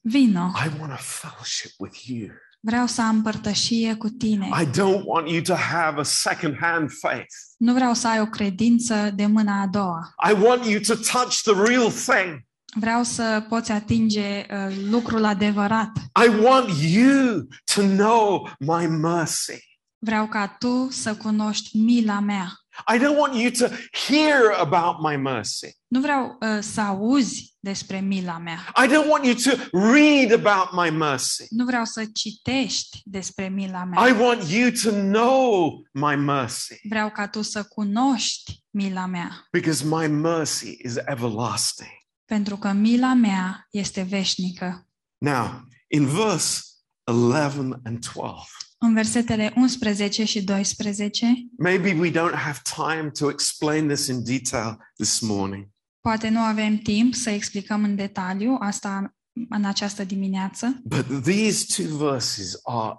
vino, 0.00 0.52
I 0.66 0.78
want 0.80 0.90
to 0.92 0.98
fellowship 1.02 1.70
with 1.78 1.98
you." 2.06 2.28
Vreau 2.64 2.86
să 2.86 3.02
am 3.02 3.22
părtășie 3.22 3.94
cu 3.94 4.08
tine. 4.08 4.48
I 4.62 4.66
don't 4.66 5.02
want 5.04 5.28
you 5.28 5.40
to 5.40 5.54
have 5.54 6.00
a 6.00 6.02
second-hand 6.02 6.90
faith. 7.00 7.34
Nu 7.56 7.72
vreau 7.72 7.94
să 7.94 8.08
ai 8.08 8.20
o 8.20 8.26
credință 8.26 9.10
de 9.14 9.26
mâna 9.26 9.60
a 9.60 9.66
doua. 9.66 10.14
I 10.30 10.32
want 10.32 10.64
you 10.64 10.80
to 10.80 10.94
touch 10.94 11.40
the 11.42 11.52
real 11.66 11.90
thing. 11.90 12.40
Vreau 12.74 13.02
să 13.02 13.44
poți 13.48 13.72
atinge 13.72 14.46
uh, 14.50 14.76
lucrul 14.90 15.24
adevărat. 15.24 15.90
I 16.24 16.28
want 16.42 16.68
you 16.82 17.46
to 17.74 17.82
know 17.82 18.50
my 18.58 18.86
mercy. 18.86 19.70
Vreau 19.98 20.26
ca 20.26 20.56
tu 20.58 20.88
să 20.90 21.14
cunoști 21.14 21.78
mila 21.78 22.20
mea. 22.20 22.61
I 22.94 22.98
don't 22.98 23.16
want 23.18 23.34
you 23.34 23.50
to 23.50 23.74
hear 24.08 24.50
about 24.58 24.96
my 25.10 25.16
mercy. 25.16 25.76
Nu 25.86 26.00
vreau 26.00 26.38
uh, 26.40 26.58
să 26.60 26.80
auzi 26.80 27.56
despre 27.60 28.00
mila 28.00 28.38
mea. 28.38 28.72
I 28.84 28.88
don't 28.88 29.08
want 29.08 29.24
you 29.24 29.34
to 29.34 29.78
read 29.92 30.32
about 30.46 30.68
my 30.84 30.90
mercy. 30.90 31.46
Nu 31.50 31.64
vreau 31.64 31.84
să 31.84 32.04
citești 32.14 33.00
despre 33.04 33.48
mila 33.48 33.84
mea. 33.84 34.08
I 34.08 34.12
want 34.12 34.42
you 34.50 34.70
to 34.82 34.90
know 34.90 35.70
my 35.92 36.16
mercy 36.16 36.80
Vreau 36.88 37.10
ca 37.10 37.28
tu 37.28 37.42
să 37.42 37.62
cunoști 37.62 38.64
mila 38.70 39.06
mea. 39.06 39.48
because 39.50 39.84
my 39.84 40.06
mercy 40.06 40.76
is 40.84 40.96
everlasting. 41.04 41.90
Pentru 42.24 42.56
că 42.56 42.72
mila 42.72 43.14
mea 43.14 43.66
este 43.70 44.02
veșnică. 44.02 44.86
Now, 45.18 45.64
in 45.88 46.06
verse 46.06 46.60
11 47.04 47.80
and 47.84 47.98
12, 48.14 48.46
În 48.84 48.94
versetele 48.94 49.52
11 49.56 50.24
și 50.24 50.42
12, 50.44 51.34
maybe 51.58 51.92
we 51.92 52.10
don't 52.10 52.34
have 52.34 52.58
time 52.74 53.10
to 53.10 53.30
explain 53.30 53.86
this 53.88 54.06
in 54.06 54.24
detail 54.24 54.76
this 54.96 55.20
morning. 55.20 55.68
poate 56.00 56.28
nu 56.28 56.40
avem 56.40 56.76
timp 56.76 57.14
să 57.14 57.30
explicăm 57.30 57.84
în 57.84 57.96
detaliu 57.96 58.56
asta 58.60 59.14
în 59.48 59.64
această 59.64 60.04
dimineață, 60.04 60.80
But 60.84 61.22
these 61.22 61.82
two 61.82 61.96
verses 62.08 62.60
are 62.62 62.98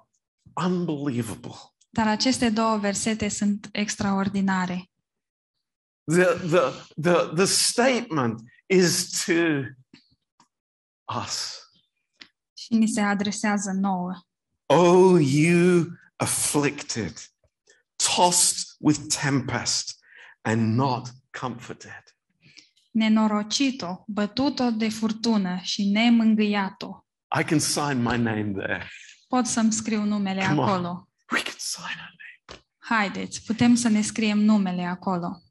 unbelievable. 0.66 1.56
dar 1.90 2.08
aceste 2.08 2.50
două 2.50 2.78
versete 2.78 3.28
sunt 3.28 3.70
extraordinare. 3.72 4.90
The, 6.12 6.24
the, 6.24 6.60
the, 7.02 7.34
the 7.36 7.46
statement 7.46 8.42
is 8.66 9.24
to 9.26 9.34
us. 11.24 11.58
Și 12.54 12.74
ni 12.74 12.88
se 12.88 13.02
adresează 13.02 13.72
nouă. 13.72 14.14
O 14.76 15.18
you 15.20 15.98
afflicted, 16.20 17.14
tossed 17.98 18.76
with 18.80 19.10
tempest 19.10 20.00
and 20.42 20.76
not 20.76 21.12
comforted. 21.32 22.04
Nenorocito, 22.92 24.04
bătut-o 24.08 24.70
de 24.72 24.90
furtună 24.90 25.60
și 25.62 25.90
nemângâiat-o. 25.90 27.06
I 27.40 27.44
can 27.44 27.60
sign 27.60 27.98
my 28.02 28.18
name 28.18 28.52
there. 28.52 28.90
Pot 29.28 29.46
să-mi 29.46 29.74
scriu 29.74 30.04
numele 30.04 30.46
Come 30.46 30.62
on. 30.62 30.84
We 31.32 31.42
can 31.42 31.58
sign 31.58 31.84
our 31.84 32.16
name. 32.18 32.62
Haideți, 32.78 33.44
putem 33.44 33.76
să 33.76 33.90
ne 33.90 34.02
scriem 34.02 34.40
numele 34.40 34.84
acolo. 34.84 35.42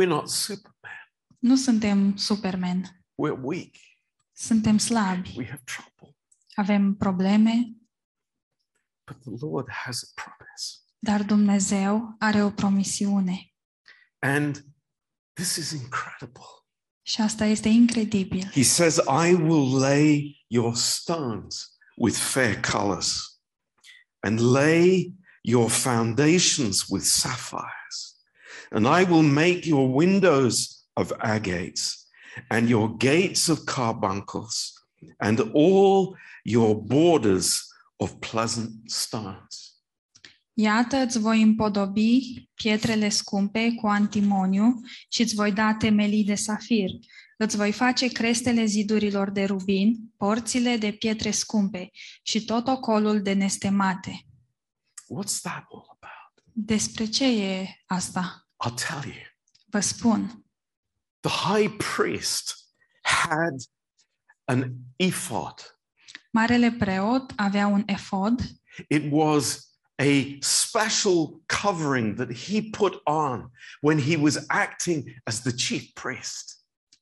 We're 0.00 0.08
not 0.08 0.28
Superman. 0.28 1.12
Nu 1.38 1.56
suntem 1.56 2.16
Superman. 2.16 2.82
We're 3.14 3.40
weak. 3.42 3.74
Suntem 4.32 4.78
slabi. 4.78 5.34
We 5.36 5.46
have 5.46 5.62
trouble. 5.64 5.87
Avem 6.58 6.94
probleme, 6.94 7.76
But 9.06 9.22
the 9.22 9.46
Lord 9.46 9.68
has 9.70 10.02
a 10.02 10.06
promise. 10.14 10.82
dar 10.98 11.22
Dumnezeu 11.22 12.16
are 12.18 12.42
o 12.42 12.50
promisiune. 12.50 13.52
And 14.18 14.64
this 15.34 15.56
is 15.56 15.70
incredible. 15.70 16.44
Și 17.02 17.20
asta 17.20 17.44
este 17.44 17.68
incredibil. 17.68 18.50
He 18.50 18.62
says, 18.62 18.96
I 18.96 19.32
will 19.32 19.78
lay 19.78 20.36
your 20.46 20.74
stones 20.74 21.78
with 21.96 22.16
fair 22.16 22.60
colors 22.60 23.40
and 24.20 24.40
lay 24.40 25.12
your 25.40 25.70
foundations 25.70 26.84
with 26.88 27.04
sapphires. 27.04 28.16
And 28.70 28.86
I 28.86 29.04
will 29.10 29.22
make 29.22 29.64
your 29.66 29.94
windows 29.94 30.84
of 30.92 31.12
agates 31.18 32.08
and 32.48 32.68
your 32.68 32.96
gates 32.96 33.48
of 33.48 33.64
carbuncles 33.64 34.72
and 35.18 35.38
all 35.52 36.16
your 36.48 36.74
borders 36.74 37.68
of 37.96 38.12
pleasant 38.18 38.90
stones. 38.90 39.72
Iată, 40.52 40.96
îți 40.96 41.18
voi 41.18 41.42
împodobi 41.42 42.48
pietrele 42.54 43.08
scumpe 43.08 43.74
cu 43.74 43.86
antimoniu 43.86 44.80
și 45.08 45.22
îți 45.22 45.34
voi 45.34 45.52
da 45.52 45.74
temelii 45.74 46.24
de 46.24 46.34
safir. 46.34 46.90
Îți 47.36 47.56
voi 47.56 47.72
face 47.72 48.08
crestele 48.08 48.64
zidurilor 48.64 49.30
de 49.30 49.44
rubin, 49.44 50.12
porțile 50.16 50.76
de 50.76 50.92
pietre 50.92 51.30
scumpe 51.30 51.90
și 52.22 52.44
tot 52.44 52.66
ocolul 52.66 53.22
de 53.22 53.32
nestemate. 53.32 54.26
What's 54.90 55.40
that 55.42 55.64
all 55.70 55.98
about? 56.00 56.44
Despre 56.52 57.04
ce 57.04 57.42
e 57.42 57.66
asta? 57.86 58.48
I'll 58.66 58.74
tell 58.88 59.04
you. 59.04 59.24
Vă 59.66 59.80
spun. 59.80 60.44
The 61.20 61.30
high 61.30 61.76
priest 61.76 62.54
had 63.02 63.54
an 64.44 64.72
ephod. 64.96 65.77
Marele 66.30 66.70
preot 66.70 67.32
avea 67.36 67.66
un 67.66 67.82
efod. 67.86 68.40
It 68.88 69.02
was 69.10 69.68
a 69.98 70.38
special 70.40 71.42
covering 71.46 72.16
that 72.16 72.32
he 72.32 72.62
put 72.62 73.00
on 73.04 73.50
when 73.80 73.98
he 73.98 74.16
was 74.16 74.44
acting 74.48 75.20
as 75.24 75.40
the 75.40 75.52
chief 75.52 75.92
priest. 75.92 76.56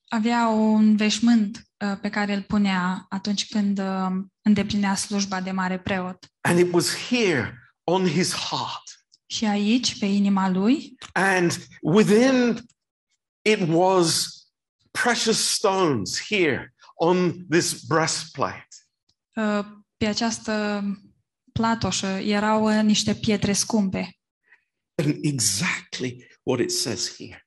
Avea 0.08 0.48
un 0.48 0.96
veșmânt 0.96 1.66
uh, 1.84 1.98
pe 2.00 2.08
care 2.08 2.34
îl 2.34 2.42
punea 2.42 3.06
atunci 3.08 3.48
când 3.48 3.78
uh, 3.78 4.10
îndeplinea 4.42 4.94
slujba 4.94 5.40
de 5.40 5.50
mare 5.50 5.78
preot. 5.78 6.26
And 6.40 6.58
it 6.58 6.72
was 6.72 7.08
here 7.08 7.58
on 7.84 8.06
his 8.08 8.32
heart. 8.32 8.82
Și 9.26 9.44
aici, 9.44 9.98
pe 9.98 10.06
inima 10.06 10.48
lui, 10.48 10.94
And 11.12 11.66
within 11.82 12.60
it 13.42 13.68
was 13.68 14.34
precious 14.90 15.38
stones 15.38 16.20
here 16.28 16.74
on 16.94 17.46
this 17.50 17.84
breastplate. 17.84 18.65
Uh, 19.36 19.64
pe 19.96 20.06
această 20.06 20.82
platoșă 21.52 22.06
erau 22.06 22.78
uh, 22.78 22.82
niște 22.82 23.14
pietre 23.14 23.52
scumpe. 23.52 24.16
And 24.94 25.16
exactly 25.22 26.26
what 26.42 26.60
it 26.60 26.70
says 26.70 27.16
here. 27.16 27.40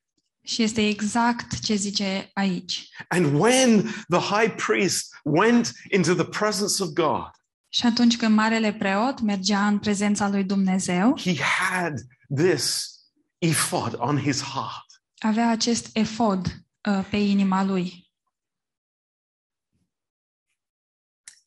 Și 0.43 0.63
este 0.63 0.87
exact 0.87 1.59
ce 1.59 1.75
zice 1.75 2.29
aici. 2.33 2.89
And 3.07 3.39
when 3.39 3.81
the 4.07 4.35
high 4.35 4.53
priest 4.65 5.15
went 5.23 5.71
into 5.91 6.13
the 6.13 6.25
presence 6.25 6.83
of 6.83 6.89
God, 6.89 7.29
Și 7.71 7.85
atunci 7.85 8.17
când 8.17 8.35
marele 8.35 8.73
preot 8.73 9.19
mergea 9.19 9.67
în 9.67 9.79
prezența 9.79 10.29
lui 10.29 10.43
Dumnezeu, 10.43 11.19
he 11.19 11.35
had 11.41 11.93
this 12.35 12.89
ephod 13.37 13.95
on 13.97 14.17
his 14.17 14.41
heart. 14.41 14.85
avea 15.19 15.49
acest 15.49 15.89
efod 15.93 16.45
uh, 16.89 17.05
pe 17.09 17.17
inima 17.17 17.63
lui. 17.63 18.08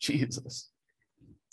Jesus 0.03 0.71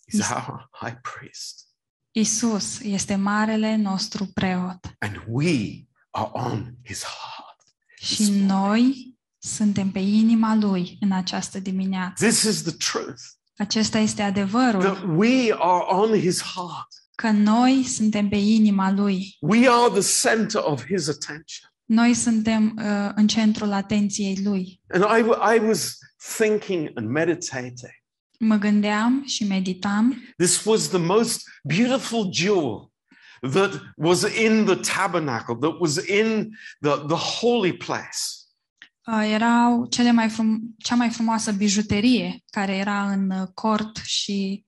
is 0.05 0.29
our 0.29 0.69
high 0.71 0.97
priest. 1.01 1.67
Isus 2.11 2.79
este 2.79 3.15
marele 3.15 3.75
nostru 3.75 4.25
preot 4.33 4.79
And 4.99 5.23
we 5.27 5.85
are 6.11 6.29
on 6.33 6.75
his 6.85 7.03
heart. 7.03 7.57
și 7.95 8.29
noi 8.31 9.17
suntem 9.37 9.91
pe 9.91 9.99
inima 9.99 10.55
lui 10.55 10.97
în 10.99 11.11
această 11.11 11.59
dimineață. 11.59 12.25
This 12.25 12.41
is 12.43 12.61
the 12.61 12.71
truth 12.91 13.21
Acesta 13.57 13.97
este 13.97 14.21
adevărul, 14.21 14.81
that 14.81 15.03
we 15.15 15.53
are 15.57 15.83
on 15.87 16.19
his 16.19 16.41
heart. 16.41 16.87
că 17.15 17.29
noi 17.29 17.83
suntem 17.83 18.29
pe 18.29 18.35
inima 18.35 18.91
lui. 18.91 19.37
We 19.39 19.67
are 19.69 19.99
the 19.99 20.29
center 20.29 20.61
of 20.63 20.85
his 20.85 21.07
attention. 21.07 21.69
Noi 21.85 22.13
suntem 22.13 22.75
uh, 22.77 23.11
în 23.15 23.27
centrul 23.27 23.71
atenției 23.71 24.41
lui. 24.43 24.81
And 24.89 25.03
I, 25.03 25.21
w- 25.23 25.55
I 25.55 25.67
was 25.67 25.97
thinking 26.37 26.91
and 26.95 27.07
meditating. 27.07 27.97
Mă 28.39 28.55
gândeam 28.55 29.23
și 29.25 29.43
meditam 29.43 30.23
This 30.37 30.65
was 30.65 30.87
the 30.87 30.97
most 30.97 31.41
beautiful 31.63 32.29
jewel 32.33 32.91
that 33.51 33.81
was 33.95 34.21
in 34.21 34.65
the 34.65 34.75
tabernacle, 34.75 35.55
that 35.55 35.79
was 35.79 35.95
in 35.95 36.49
the, 36.81 36.95
the 37.07 37.15
holy 37.15 37.73
place. 37.73 38.39
Uh, 39.07 39.31
erau 39.31 39.85
cele 39.85 40.11
mai 40.11 40.29
frum- 40.29 40.75
cea 40.77 40.95
mai 40.95 41.09
frumoasă 41.09 41.51
bijuterie 41.51 42.43
care 42.51 42.75
era 42.75 43.11
în 43.11 43.29
uh, 43.29 43.47
cort 43.53 43.97
și 44.03 44.65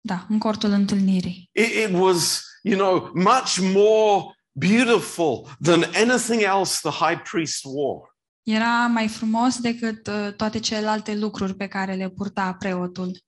da, 0.00 0.26
în 0.28 0.38
cortul 0.38 0.70
întâlnirii. 0.70 1.50
It, 1.52 1.88
it 1.88 1.90
was, 1.92 2.44
you 2.62 2.78
know, 2.78 3.10
much 3.14 3.58
more 3.60 4.36
beautiful 4.52 5.48
than 5.62 5.82
anything 5.94 6.42
else 6.42 6.88
the 6.88 7.04
high 7.04 7.20
priest 7.30 7.64
wore. 7.64 8.11
Era 8.42 8.86
mai 8.86 9.08
frumos 9.08 9.60
decât 9.60 10.06
uh, 10.06 10.34
toate 10.36 10.58
celelalte 10.58 11.14
lucruri 11.16 11.54
pe 11.54 11.66
care 11.66 11.94
le 11.94 12.08
purta 12.08 12.54
preotul. 12.54 13.20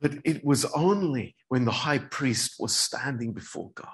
But 0.00 0.12
it 0.24 0.40
was 0.42 0.62
only 0.70 1.36
when 1.46 1.64
the 1.64 1.90
high 1.90 2.08
priest 2.08 2.52
was 2.58 2.76
standing 2.76 3.32
before 3.32 3.68
God. 3.74 3.88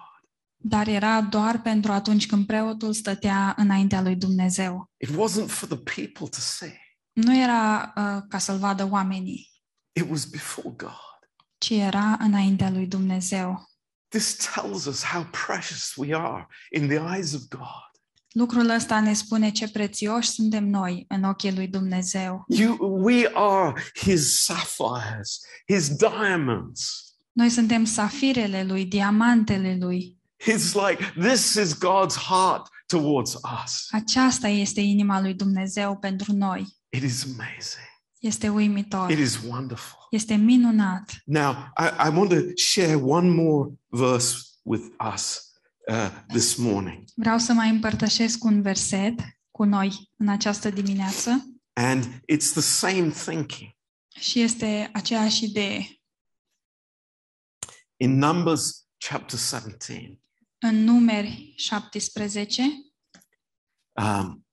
Dar 0.57 0.89
era 0.89 1.21
doar 1.21 1.61
pentru 1.63 1.93
atunci 1.93 2.27
când 2.27 2.47
preotul 2.47 2.93
stătea 2.93 3.55
înaintea 3.57 4.01
lui 4.03 4.17
Dumnezeu. 4.17 4.91
It 4.97 5.09
wasn't 5.11 5.49
for 5.49 5.69
the 5.69 5.79
people 5.79 6.27
to 6.29 6.39
see, 6.39 6.81
Nu 7.13 7.37
era 7.37 7.93
uh, 7.97 8.23
ca 8.29 8.39
să-l 8.39 8.59
vadă 8.59 8.89
oamenii, 8.91 9.51
it 9.93 10.11
was 10.11 10.25
before 10.25 10.69
God. 10.77 11.19
ci 11.59 11.71
era 11.71 12.17
înaintea 12.19 12.71
lui 12.71 12.87
Dumnezeu. 12.87 13.65
This 14.09 14.51
tells 14.55 14.85
us 14.85 15.03
how 15.05 15.25
precious 15.47 15.95
we 15.97 16.15
are 16.15 16.47
in 16.71 16.89
the 16.89 17.17
eyes 17.17 17.33
of 17.35 17.41
God. 17.49 17.91
Lucrul 18.37 18.69
ăsta 18.69 19.01
ne 19.01 19.13
spune 19.13 19.51
ce 19.51 19.69
prețioși 19.69 20.29
suntem 20.29 20.69
noi 20.69 21.05
în 21.09 21.23
ochii 21.23 21.55
lui 21.55 21.69
Dumnezeu. 21.69 22.45
You, 22.49 22.77
we 22.81 23.31
are 23.35 23.83
his 23.95 24.45
sapphires, 24.45 25.41
his 25.67 25.89
diamonds. 25.89 27.05
Noi 27.33 27.49
suntem 27.49 27.85
safirele 27.85 28.65
lui, 28.65 28.85
diamantele 28.85 29.77
lui. 29.81 30.17
It's 30.39 30.73
like 30.89 31.13
this 31.29 31.55
is 31.55 31.75
God's 31.75 32.17
heart 32.29 32.69
towards 32.87 33.35
us. 33.35 33.87
Aceasta 33.91 34.49
este 34.49 34.81
inima 34.81 35.21
lui 35.21 35.35
Dumnezeu 35.35 35.97
pentru 35.97 36.33
noi. 36.33 36.77
It 36.89 37.03
is 37.03 37.25
amazing. 37.25 37.87
Este 38.19 38.49
uimitor. 38.49 39.11
It 39.11 39.19
is 39.19 39.41
wonderful. 39.49 39.99
Este 40.11 40.35
minunat. 40.35 41.23
Now, 41.25 41.53
I, 41.79 42.09
I 42.09 42.17
want 42.17 42.31
to 42.31 42.37
share 42.57 42.95
one 42.95 43.29
more 43.29 43.71
verse 43.89 44.37
with 44.63 44.85
us 45.15 45.46
uh, 45.91 46.11
this 46.29 46.55
morning. 46.55 47.05
Vreau 47.15 47.39
să 47.39 47.53
mai 47.53 47.69
împărtășesc 47.71 48.45
un 48.45 48.63
verset 48.63 49.21
cu 49.51 49.65
noi 49.65 50.11
în 50.17 50.29
această 50.29 50.71
dimineață 50.71 51.51
And 51.73 52.05
it's 52.05 52.51
the 52.53 52.61
same 52.61 53.09
thinking. 53.11 53.71
și 54.19 54.41
este 54.41 54.91
aceeași 54.93 55.45
idee. 55.45 55.87
In 57.97 58.19
Numbers 58.19 58.87
chapter 59.09 59.39
17, 59.39 60.21
În 60.59 60.85
numeri 60.85 61.53
17, 61.57 62.63
um, 63.93 64.47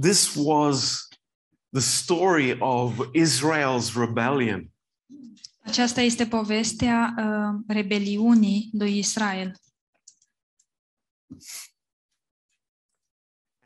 this 0.00 0.34
was 0.36 1.08
the 1.70 1.80
story 1.80 2.56
of 2.60 2.98
Israel's 3.14 3.92
rebellion. 3.94 4.72
aceasta 5.62 6.00
este 6.00 6.26
povestea 6.26 7.14
uh, 7.18 7.60
rebeliunii 7.66 8.70
lui 8.72 8.98
Israel. 8.98 9.52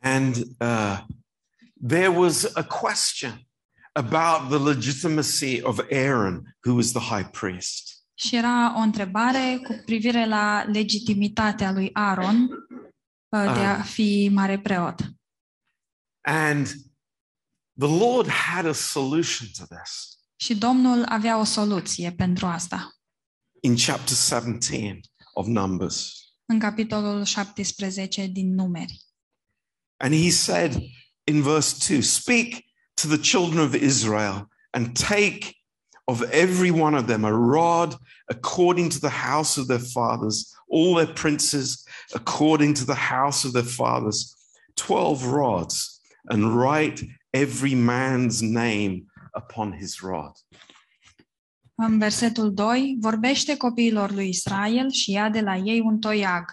And 0.01 0.37
uh, 0.61 0.99
there 1.89 2.11
was 2.11 2.45
a 2.57 2.65
question 2.65 3.47
about 3.93 4.49
the 4.49 4.59
legitimacy 4.59 5.63
of 5.63 5.81
Aaron, 5.91 6.57
who 6.65 6.75
was 6.75 6.93
the 6.93 7.01
high 7.01 7.31
priest. 7.31 7.97
Și 8.15 8.37
era 8.37 8.75
o 8.77 8.81
întrebare 8.81 9.61
cu 9.67 9.83
privire 9.85 10.27
la 10.27 10.63
legitimitatea 10.63 11.73
lui 11.73 11.91
Aaron 11.93 12.43
uh, 12.43 13.53
de 13.55 13.65
a 13.65 13.83
fi 13.83 14.29
mare 14.33 14.59
preot. 14.59 15.01
And 16.21 16.67
the 17.79 17.89
Lord 17.99 18.29
had 18.29 18.67
a 18.67 18.73
solution 18.73 19.49
to 19.59 19.75
this 19.75 20.19
Și 20.37 20.55
Domnul 20.57 21.05
avea 21.05 21.39
o 21.39 21.45
soluție 21.45 22.13
pentru 22.13 22.47
asta. 22.47 22.93
in 23.61 23.77
chapter 23.77 24.17
17 24.17 25.01
of 25.33 25.47
Numbers. 25.47 26.28
În 26.51 26.59
capitolul 26.59 27.25
17 27.25 28.27
din 28.27 28.55
numeri. 28.55 29.01
And 29.97 30.15
he 30.15 30.31
said 30.31 30.83
in 31.25 31.43
verse 31.43 31.95
2 31.95 32.03
Speak 32.03 32.65
to 32.95 33.09
the 33.09 33.19
children 33.19 33.65
of 33.67 33.75
Israel 33.75 34.49
and 34.71 34.97
take 35.09 35.59
of 36.05 36.23
every 36.31 36.71
one 36.71 36.97
of 36.97 37.07
them 37.07 37.25
a 37.25 37.31
rod 37.31 37.97
according 38.29 38.91
to 38.91 38.99
the 38.99 39.11
house 39.11 39.61
of 39.61 39.67
their 39.67 39.85
fathers, 39.93 40.55
all 40.69 40.95
their 40.95 41.13
princes 41.13 41.85
according 42.15 42.75
to 42.75 42.85
the 42.85 42.95
house 42.95 43.45
of 43.45 43.53
their 43.53 43.71
fathers, 43.77 44.35
12 44.77 45.27
rods 45.27 46.01
and 46.31 46.57
write 46.57 47.03
every 47.35 47.75
man's 47.75 48.43
name 48.43 49.07
upon 49.35 49.73
his 49.73 50.03
rod. 50.03 50.33
În 51.81 51.99
versetul 51.99 52.55
2, 52.55 52.97
vorbește 53.01 53.57
copiilor 53.57 54.13
lui 54.13 54.29
Israel 54.29 54.91
și 54.91 55.11
ia 55.11 55.31
de 55.31 55.41
la 55.41 55.57
ei 55.57 55.81
un 55.81 55.99
toiag, 55.99 56.45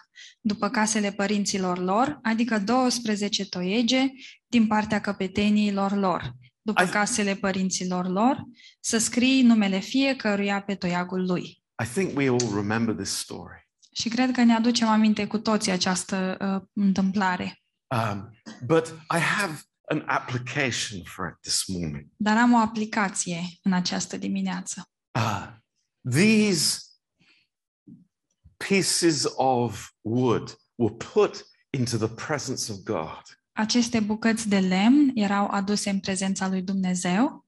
după 0.41 0.69
casele 0.69 1.11
părinților 1.11 1.77
lor, 1.77 2.19
adică 2.21 2.59
12 2.59 3.45
toiege 3.45 4.07
din 4.47 4.67
partea 4.67 5.01
căpeteniilor 5.01 5.95
lor, 5.95 6.31
după 6.61 6.83
I- 6.83 6.89
casele 6.89 7.35
părinților 7.35 8.07
lor, 8.07 8.43
să 8.79 8.97
scrii 8.97 9.41
numele 9.41 9.79
fiecăruia 9.79 10.61
pe 10.61 10.75
toiagul 10.75 11.25
lui. 11.25 11.63
I 11.83 11.87
think 11.93 12.17
we 12.17 12.27
all 12.27 12.55
remember 12.55 12.95
this 12.95 13.17
story. 13.17 13.67
Și 13.93 14.09
cred 14.09 14.31
că 14.31 14.43
ne 14.43 14.53
aducem 14.53 14.87
aminte 14.87 15.27
cu 15.27 15.37
toții 15.37 15.71
această 15.71 16.37
uh, 16.39 16.67
întâmplare. 16.73 17.61
Um, 17.87 18.29
but 18.65 18.87
I 18.87 19.19
have 19.19 19.61
an 19.89 20.03
application 20.05 21.03
for 21.03 21.27
it 21.27 21.41
this 21.41 21.63
morning. 21.67 22.05
Dar 22.15 22.37
am 22.37 22.53
o 22.53 22.57
aplicație 22.57 23.41
în 23.63 23.73
această 23.73 24.17
dimineață. 24.17 24.89
Uh, 25.15 25.47
these 26.03 26.83
pieces 28.57 29.25
of 29.37 29.91
wood 30.01 30.55
were 30.77 30.95
put 31.13 31.45
into 31.69 31.97
the 31.97 32.09
presence 32.09 32.71
of 32.71 32.77
God. 32.83 33.21
Aceste 33.51 33.99
bucăți 33.99 34.47
de 34.47 34.59
lemn 34.59 35.11
erau 35.13 35.47
aduse 35.47 35.89
în 35.89 35.99
prezența 35.99 36.47
lui 36.47 36.61
Dumnezeu 36.61 37.45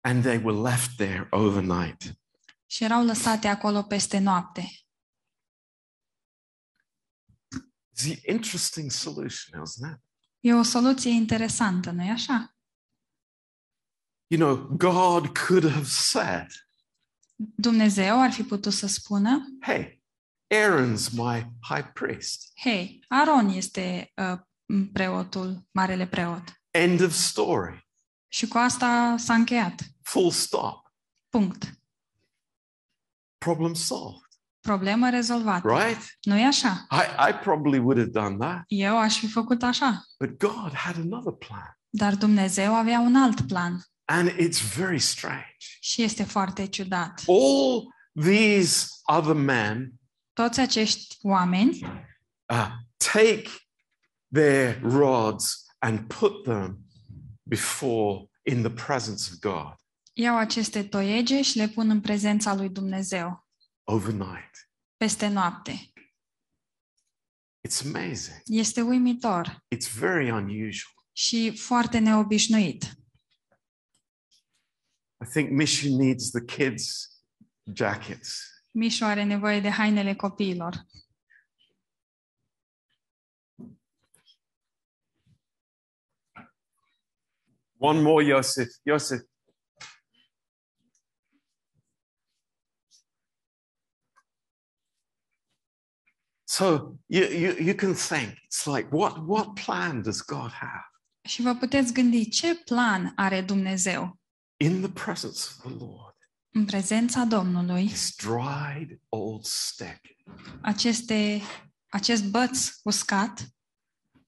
and 0.00 0.22
they 0.22 0.36
were 0.36 0.70
left 0.70 0.96
there 0.96 1.28
overnight. 1.30 2.18
și 2.66 2.84
erau 2.84 3.04
lăsate 3.04 3.48
acolo 3.48 3.82
peste 3.82 4.18
noapte. 4.18 4.68
It's 7.96 8.04
an 8.04 8.34
interesting 8.34 8.90
solution, 8.90 9.62
isn't 9.62 9.92
it? 9.92 10.00
E 10.40 10.54
o 10.54 10.62
soluție 10.62 11.10
interesantă, 11.10 11.90
nu-i 11.90 12.10
așa? 12.10 12.53
You 14.26 14.40
know, 14.40 14.56
God 14.76 15.38
could 15.38 15.70
have 15.70 15.86
said, 15.86 16.46
Dumnezeu 17.36 18.20
ar 18.20 18.30
fi 18.32 18.42
putut 18.42 18.72
să 18.72 18.86
spună, 18.86 19.44
Hey, 19.60 20.02
Aaron's 20.54 21.10
my 21.12 21.46
high 21.68 21.86
priest. 21.92 22.50
hei, 22.54 23.04
Aron 23.08 23.48
este 23.48 24.12
uh, 24.16 24.38
preotul, 24.92 25.66
marele 25.70 26.06
preot. 26.06 26.42
End 26.70 27.00
of 27.00 27.12
story. 27.12 27.88
Și 28.28 28.48
cu 28.48 28.58
asta 28.58 29.14
s-a 29.18 29.34
încheiat. 29.34 29.80
Full 30.02 30.30
stop. 30.30 30.92
Punct. 31.28 31.78
Problem 33.38 33.74
solved, 33.74 34.20
Problemă 34.60 35.10
rezolvată. 35.10 35.68
right? 35.68 36.18
nu 36.22 36.36
e 36.38 36.46
așa? 36.46 36.86
I, 36.90 37.30
I 37.30 37.32
probably 37.42 37.78
would 37.78 37.98
have 37.98 38.10
done 38.10 38.36
that, 38.36 38.62
Eu 38.66 38.98
aș 38.98 39.18
fi 39.18 39.28
făcut 39.28 39.62
așa. 39.62 40.04
but 40.18 40.38
God 40.38 40.72
had 40.74 40.96
another 40.96 41.32
plan. 41.32 41.78
Dar 41.88 42.14
Dumnezeu 42.16 42.74
avea 42.74 42.98
un 43.00 43.16
alt 43.16 43.40
plan 43.40 43.84
And 44.04 44.30
it's 44.30 44.60
very 44.76 44.98
strange. 44.98 45.56
și 45.80 46.02
este 46.02 46.24
foarte 46.24 46.66
ciudat. 46.66 47.22
All 47.26 47.82
these 48.20 48.86
other 49.02 49.34
men 49.34 49.92
Toți 50.32 50.60
acești 50.60 51.16
oameni 51.22 51.78
uh, 52.52 52.70
take 53.12 53.50
their 54.32 54.80
rods 54.82 55.64
and 55.78 56.00
put 56.06 56.42
them 56.42 56.78
before 57.42 58.26
in 58.42 58.62
the 58.62 58.70
presence 58.86 59.22
of 59.32 59.38
God 59.38 59.74
iau 60.12 60.36
aceste 60.36 60.82
toiege 60.82 61.42
și 61.42 61.56
le 61.56 61.68
pun 61.68 61.90
în 61.90 62.00
prezența 62.00 62.54
lui 62.54 62.68
Dumnezeu 62.68 63.46
overnight. 63.84 64.70
peste 64.96 65.28
noapte. 65.28 65.92
It's 67.68 67.84
amazing. 67.84 68.40
Este 68.44 68.80
uimitor 68.80 69.64
It's 69.74 69.90
very 69.98 70.30
unusual. 70.30 70.94
și 71.12 71.56
foarte 71.56 71.98
neobișnuit. 71.98 72.94
I 75.24 75.26
think 75.26 75.50
Mission 75.50 75.96
needs 75.96 76.30
the 76.30 76.44
kids' 76.44 77.08
jackets. 77.72 78.48
Mișu 78.70 79.04
are 79.04 79.24
nevoie 79.24 79.60
de 79.60 79.70
hainele 79.70 80.14
copiilor. 80.14 80.86
One 87.76 88.02
more, 88.02 88.24
Yosef. 88.24 88.68
Yosef. 88.82 89.20
So 96.44 96.98
you, 97.06 97.24
you, 97.24 97.52
you 97.58 97.74
can 97.74 97.94
think, 97.94 98.38
it's 98.44 98.66
like, 98.66 98.88
what, 98.92 99.26
what 99.26 99.54
plan 99.54 100.02
does 100.02 100.20
God 100.20 100.50
have? 100.50 100.84
Și 101.28 101.42
vă 101.42 101.54
puteți 101.54 101.92
gândi 101.92 102.28
ce 102.28 102.54
plan 102.64 103.12
are 103.16 103.42
Dumnezeu 103.42 104.22
In 104.56 104.80
the 104.80 104.90
presence 104.90 105.38
of 105.48 105.56
the 105.60 105.84
Lord, 105.84 106.16
în 106.50 106.64
prezența 106.64 107.24
Domnului. 107.24 107.86
this 107.86 108.14
dried 108.16 109.00
old 109.08 109.44
stick 109.44 110.00
Aceste, 110.62 111.40
acest 111.88 112.24
băț 112.24 112.70
uscat 112.82 113.48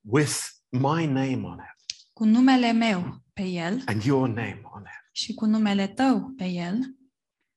with 0.00 0.36
my 0.68 1.06
name 1.06 1.40
on 1.42 1.58
it 1.58 1.96
cu 2.12 2.24
numele 2.24 2.72
meu 2.72 3.22
pe 3.32 3.42
el 3.42 3.82
and 3.86 4.02
your 4.02 4.28
name 4.28 4.60
on 4.64 4.80
it 4.80 5.08
și 5.12 5.34
cu 5.34 5.44
numele 5.44 5.86
tău 5.86 6.32
pe 6.36 6.44
el 6.44 6.78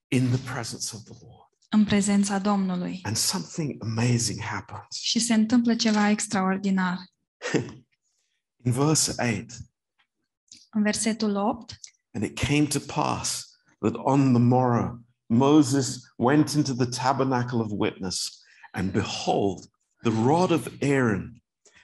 in 0.08 0.28
the 0.32 0.52
presence 0.54 0.96
of 0.96 1.04
the 1.04 1.14
Lord. 1.22 1.38
în 1.70 1.84
prezența 1.86 2.40
Domnului. 2.40 3.00
And 3.04 3.16
something 3.16 3.84
amazing 3.84 4.40
happens. 4.42 4.96
Și 4.96 5.20
se 5.20 5.34
întâmplă 5.34 5.76
ceva 5.76 6.10
extraordinar. 6.10 6.98
In 8.66 8.72
verse 8.72 9.12
8, 9.12 9.52
În 10.72 10.82
versetul 10.82 11.36
8, 11.36 11.80
And 12.20 12.26
it 12.26 12.36
came 12.36 12.68
to 12.68 12.82
pass 12.82 13.56
that 13.82 13.96
on 13.96 14.34
the 14.34 14.42
morrow 14.42 15.00
Moses 15.30 16.06
went 16.18 16.54
into 16.54 16.74
the 16.74 16.86
tabernacle 16.86 17.62
of 17.62 17.72
witness, 17.72 18.44
and 18.74 18.92
behold, 18.92 19.68
the 20.04 20.12
rod 20.12 20.52
of 20.52 20.68
Aaron 20.82 21.40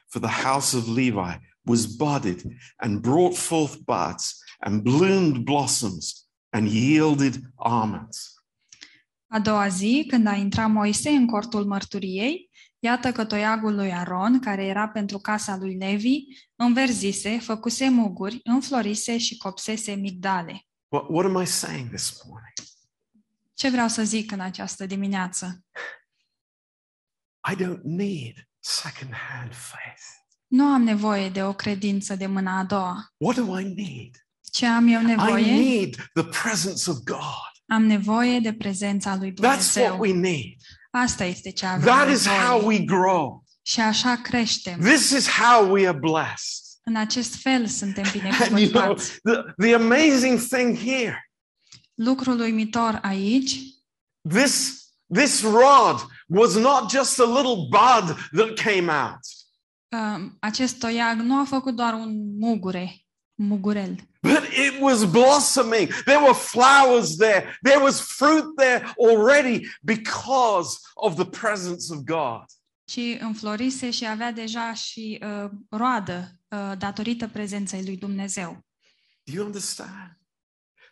for 0.09 0.19
the 0.19 0.27
house 0.27 0.73
of 0.73 0.89
Levi 0.89 1.37
was 1.65 1.87
budded 1.87 2.43
and 2.81 3.01
brought 3.01 3.37
forth 3.37 3.85
buds 3.85 4.43
and 4.61 4.83
bloomed 4.83 5.45
blossoms 5.45 6.25
and 6.51 6.67
yielded 6.67 7.41
almonds. 7.57 8.37
a 9.29 9.39
doua 9.39 9.67
zi, 9.67 10.05
când 10.07 10.27
a 10.27 10.35
intrat 10.35 10.71
Moise 10.71 11.09
în 11.09 11.27
cortul 11.27 11.65
mărturiei, 11.65 12.49
iată 12.79 13.11
că 13.11 13.25
toiagul 13.25 13.75
lui 13.75 13.93
Aron, 13.93 14.39
care 14.39 14.65
era 14.65 14.88
pentru 14.89 15.17
casa 15.17 15.57
lui 15.57 15.75
Levi, 15.77 16.19
înverzise, 16.55 17.39
făcuse 17.39 17.89
muguri, 17.89 18.39
înflorise 18.43 19.17
și 19.17 19.38
copsese 19.38 19.93
migdale. 19.93 20.65
What, 20.88 21.05
what 21.09 21.25
am 21.25 21.41
I 21.41 21.45
saying 21.45 21.89
this 21.89 22.21
morning? 22.27 22.53
Ce 23.53 23.69
vreau 23.69 23.88
să 23.88 24.03
zic 24.03 24.31
în 24.31 24.39
această 24.39 24.85
dimineață? 24.85 25.63
I 27.51 27.55
don't 27.55 27.81
need 27.83 28.49
secondhand 28.59 29.53
faith. 29.53 30.03
Nu 30.47 30.63
am 30.65 30.81
nevoie 30.83 31.29
de 31.29 31.43
o 31.43 31.53
credință 31.53 32.15
de 32.15 32.25
mâna 32.25 32.59
a 32.59 32.63
doua. 32.63 33.13
What 33.17 33.35
do 33.35 33.59
I 33.59 33.63
need? 33.63 34.27
Ce 34.51 34.65
am 34.65 34.88
eu 34.88 35.01
I 35.01 35.05
nevoie? 35.05 35.51
need 35.51 35.95
the 36.13 36.23
presence 36.23 36.89
of 36.89 36.97
God. 37.03 37.51
Am 37.67 37.85
nevoie 37.85 38.39
de 38.39 38.53
prezența 38.53 39.15
lui 39.15 39.31
That's 39.31 39.35
what 39.35 39.73
Dumnezeu. 39.73 39.99
we 39.99 40.11
need. 40.13 40.55
Asta 40.97 41.23
este 41.23 41.51
ce 41.51 41.65
avem 41.65 41.81
That 41.86 42.10
is 42.10 42.27
how 42.27 42.55
nevoie. 42.58 42.78
we 42.78 42.86
grow. 42.86 43.43
Și 43.61 43.80
așa 43.82 44.15
creștem. 44.15 44.80
This 44.80 45.09
is 45.09 45.28
how 45.28 45.72
we 45.72 45.88
are 45.88 45.97
blessed. 45.97 46.63
În 46.84 46.95
acest 46.95 47.36
fel 47.36 47.67
suntem 47.67 48.03
And 48.13 48.13
you 48.15 48.24
know, 48.32 48.53
binecuvântați. 48.55 49.19
the, 49.24 49.53
the 49.57 49.74
amazing 49.74 50.39
thing 50.39 50.78
here, 50.78 51.30
Lucrul 51.93 52.39
uimitor 52.39 52.99
aici 53.03 53.59
this, 54.30 54.84
this 55.13 55.41
rod 55.41 56.05
was 56.28 56.55
not 56.55 56.91
just 56.91 57.19
a 57.19 57.26
little 57.26 57.55
bud 57.69 58.17
that 58.32 58.53
came 58.55 58.91
out. 58.91 59.19
um, 59.89 60.38
acest 60.39 60.80
toiag 60.80 61.19
nu 61.19 61.39
a 61.39 61.43
făcut 61.43 61.76
doar 61.76 61.93
un 61.93 62.38
mugure, 62.39 62.80
un 62.80 63.05
mugurel, 63.36 63.95
But 64.21 64.43
it 64.51 64.81
was 64.81 65.05
blossoming. 65.05 65.89
There 66.05 66.19
were 66.19 66.33
flowers 66.33 67.17
there. 67.17 67.57
There 67.61 67.79
was 67.79 67.99
fruit 68.01 68.45
there 68.57 68.93
already 68.97 69.67
because 69.83 70.79
of 70.95 71.15
the 71.15 71.25
presence 71.25 71.91
of 71.91 72.03
God. 72.03 72.45
ci 72.88 73.17
înflorise 73.19 73.91
și 73.91 74.05
avea 74.07 74.31
deja 74.31 74.73
și 74.73 75.19
uh, 75.23 75.49
roadă 75.69 76.31
uh, 76.47 76.71
datorită 76.77 77.27
prezenței 77.27 77.83
lui 77.86 77.97
Dumnezeu. 77.97 78.65
Do 79.23 79.33
you 79.33 79.45
understand? 79.45 80.17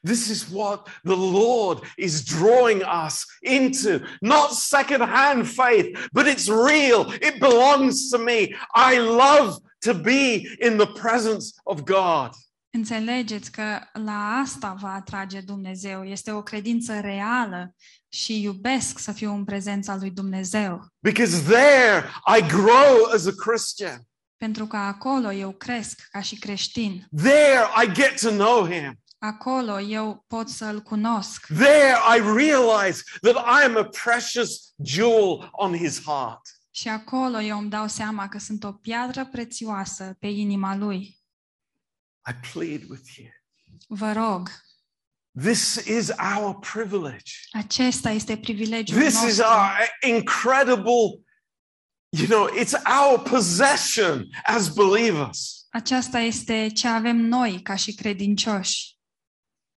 This 0.03 0.29
is 0.29 0.47
what 0.51 0.89
the 1.03 1.15
Lord 1.15 1.83
is 1.97 2.23
drawing 2.23 2.81
us 3.05 3.25
into. 3.41 3.99
Not 4.21 4.51
secondhand 4.51 5.47
faith, 5.47 6.09
but 6.11 6.27
it's 6.27 6.49
real. 6.49 7.11
It 7.21 7.39
belongs 7.39 8.09
to 8.11 8.17
me. 8.17 8.53
I 8.75 8.99
love 8.99 9.59
to 9.81 9.93
be 9.93 10.47
in 10.59 10.77
the 10.77 10.87
presence 10.87 11.53
of 11.65 11.83
God. 11.85 12.31
Înțelegeți 12.75 13.51
că 13.51 13.79
la 13.93 14.39
asta 14.43 14.75
vă 14.79 14.87
atrage 14.87 15.41
Dumnezeu. 15.41 16.03
Este 16.03 16.31
o 16.31 16.41
credință 16.41 16.99
reală 16.99 17.75
și 18.09 18.41
iubesc 18.41 18.99
să 18.99 19.11
fiu 19.11 19.33
în 19.33 19.43
prezența 19.43 19.95
lui 19.95 20.11
Dumnezeu. 20.11 20.87
Because 20.99 21.41
there 21.41 22.09
I 22.37 22.47
grow 22.47 23.11
as 23.13 23.25
a 23.25 23.31
Christian. 23.45 24.01
Pentru 24.37 24.65
că 24.65 24.77
acolo 24.77 25.31
eu 25.31 25.51
cresc 25.51 26.07
ca 26.11 26.21
și 26.21 26.35
creștin. 26.35 27.07
There 27.15 27.65
I 27.83 27.91
get 27.93 28.21
to 28.21 28.29
know 28.29 28.67
Him. 28.67 29.02
Acolo 29.25 29.79
eu 29.79 30.25
pot 30.27 30.49
să-L 30.49 30.81
cunosc. 30.81 31.45
There 31.45 31.95
I 32.17 32.19
realize 32.35 33.03
that 33.21 33.35
I 33.35 33.63
am 33.65 33.77
a 33.77 33.83
precious 34.03 34.73
jewel 34.83 35.49
on 35.51 35.77
His 35.77 36.01
heart. 36.01 36.41
Și 36.71 36.87
acolo 36.87 37.41
eu 37.41 37.57
îmi 37.57 37.69
dau 37.69 37.87
seama 37.87 38.29
că 38.29 38.37
sunt 38.39 38.63
o 38.63 38.71
piatră 38.71 39.25
prețioasă 39.25 40.15
pe 40.19 40.27
inima 40.27 40.75
Lui. 40.75 41.17
I 42.29 42.33
plead 42.51 42.81
with 42.89 43.15
you. 43.17 43.27
Vă 43.87 44.11
rog, 44.11 44.49
This 45.41 45.75
is 45.75 46.09
our 46.35 46.59
privilege. 46.59 47.31
acesta 47.51 48.09
este 48.09 48.37
privilegiul 48.37 48.99
This 49.01 49.13
is 49.13 49.37
nostru. 49.37 49.43
our 49.45 49.69
incredible, 50.15 51.23
you 52.09 52.27
know, 52.27 52.49
it's 52.59 52.73
our 53.01 53.19
possession 53.29 54.27
as 54.43 54.67
believers. 54.73 55.67
Aceasta 55.69 56.19
este 56.19 56.67
ce 56.73 56.87
avem 56.87 57.15
noi 57.17 57.61
ca 57.61 57.75
și 57.75 57.93
credincioși. 57.95 58.91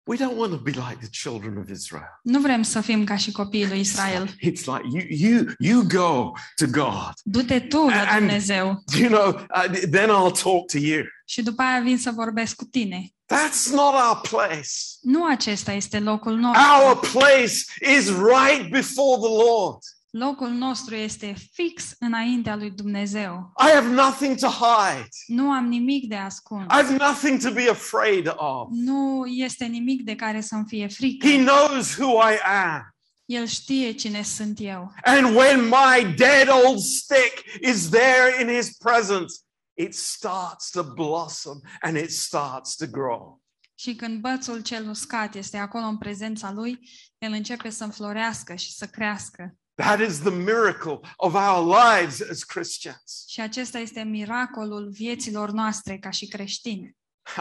We 0.07 0.17
don't 0.17 0.37
want 0.37 0.51
to 0.53 0.59
be 0.59 0.71
like 0.71 0.97
the 1.01 1.09
children 1.11 1.57
of 1.57 1.69
Israel. 1.71 2.21
Nu 2.23 2.41
vrem 2.41 2.63
să 2.63 2.81
fim 2.81 3.05
ca 3.05 3.17
și 3.17 3.33
copiii 3.33 3.67
lui 3.67 3.81
Israel. 3.81 4.29
It's 4.51 4.65
like 4.65 4.83
you, 4.93 5.03
you, 5.09 5.45
you 5.59 5.83
go 5.83 6.33
to 6.57 6.67
God. 6.71 7.13
Du-te 7.23 7.61
tu 7.61 7.87
la 7.89 8.01
And- 8.01 8.19
Dumnezeu 8.19 8.83
You 8.99 9.09
know, 9.09 9.29
uh, 9.29 9.79
then 9.91 10.09
I'll 10.09 10.43
talk 10.43 10.67
to 10.73 10.79
you. 10.79 11.03
și 11.25 11.43
după 11.43 11.63
aia 11.63 11.81
vin 11.81 11.99
să 11.99 12.11
vorbesc 12.11 12.57
cu 12.57 12.65
tine. 12.65 13.09
That's 13.35 13.71
not 13.73 13.95
our 13.95 14.21
place. 14.31 14.69
Nu 15.01 15.27
acesta 15.27 15.73
este 15.73 15.99
locul 16.01 16.37
nostru. 16.37 16.63
Our 16.85 16.99
place 17.13 17.55
is 17.97 18.09
right 18.09 18.71
before 18.71 19.19
the 19.21 19.35
Lord. 19.45 19.79
Locul 20.17 20.49
nostru 20.49 20.95
este 20.95 21.35
fix 21.53 21.95
înaintea 21.99 22.57
lui 22.57 22.71
Dumnezeu. 22.71 23.53
I 23.67 23.71
have 23.75 23.89
nothing 23.89 24.39
to 24.39 24.49
hide. 24.49 25.09
Nu 25.27 25.51
am 25.51 25.67
nimic 25.67 26.09
de 26.09 26.15
ascuns. 26.15 26.65
I 26.65 26.75
have 26.75 26.97
nothing 26.97 27.43
to 27.43 27.51
be 27.51 27.69
afraid 27.71 28.33
of. 28.37 28.69
Nu 28.71 29.27
este 29.27 29.65
nimic 29.65 30.03
de 30.03 30.15
care 30.15 30.41
să-mi 30.41 30.65
fie 30.67 30.87
frică. 30.87 31.27
He 31.27 31.37
knows 31.37 31.97
who 31.97 32.31
I 32.31 32.37
am. 32.73 32.95
El 33.25 33.47
știe 33.47 33.93
cine 33.93 34.23
sunt 34.23 34.59
eu. 34.61 34.93
And 35.05 35.37
when 35.37 35.65
my 35.65 36.15
dead 36.17 36.49
old 36.65 36.79
stick 36.79 37.61
is 37.61 37.89
there 37.89 38.43
in 38.43 38.57
his 38.57 38.77
presence, 38.77 39.35
it 39.73 39.95
starts 39.95 40.71
to 40.71 40.83
blossom 40.83 41.61
and 41.81 41.97
it 41.97 42.11
starts 42.11 42.75
to 42.75 42.87
grow. 42.87 43.43
Și 43.75 43.95
când 43.95 44.21
bățul 44.21 44.63
cel 44.63 44.89
uscat 44.89 45.35
este 45.35 45.57
acolo 45.57 45.85
în 45.85 45.99
prezența 45.99 46.53
lui, 46.53 46.79
el 47.19 47.33
începe 47.33 47.71
să 47.71 47.85
înflorească 47.85 48.55
și 48.55 48.73
să 48.73 48.87
crească. 48.87 49.57
That 49.75 50.01
is 50.01 50.21
the 50.21 50.31
miracle 50.31 51.01
of 51.17 51.35
our 51.35 51.65
lives 51.65 52.21
as 52.31 52.43
Christians. 52.43 53.25
Și 53.29 53.41
acesta 53.41 53.79
este 53.79 54.03
miracolul 54.03 54.89
vieților 54.91 55.51
noastre 55.51 55.99
ca 55.99 56.11
și 56.11 56.27
creștini. 56.27 56.97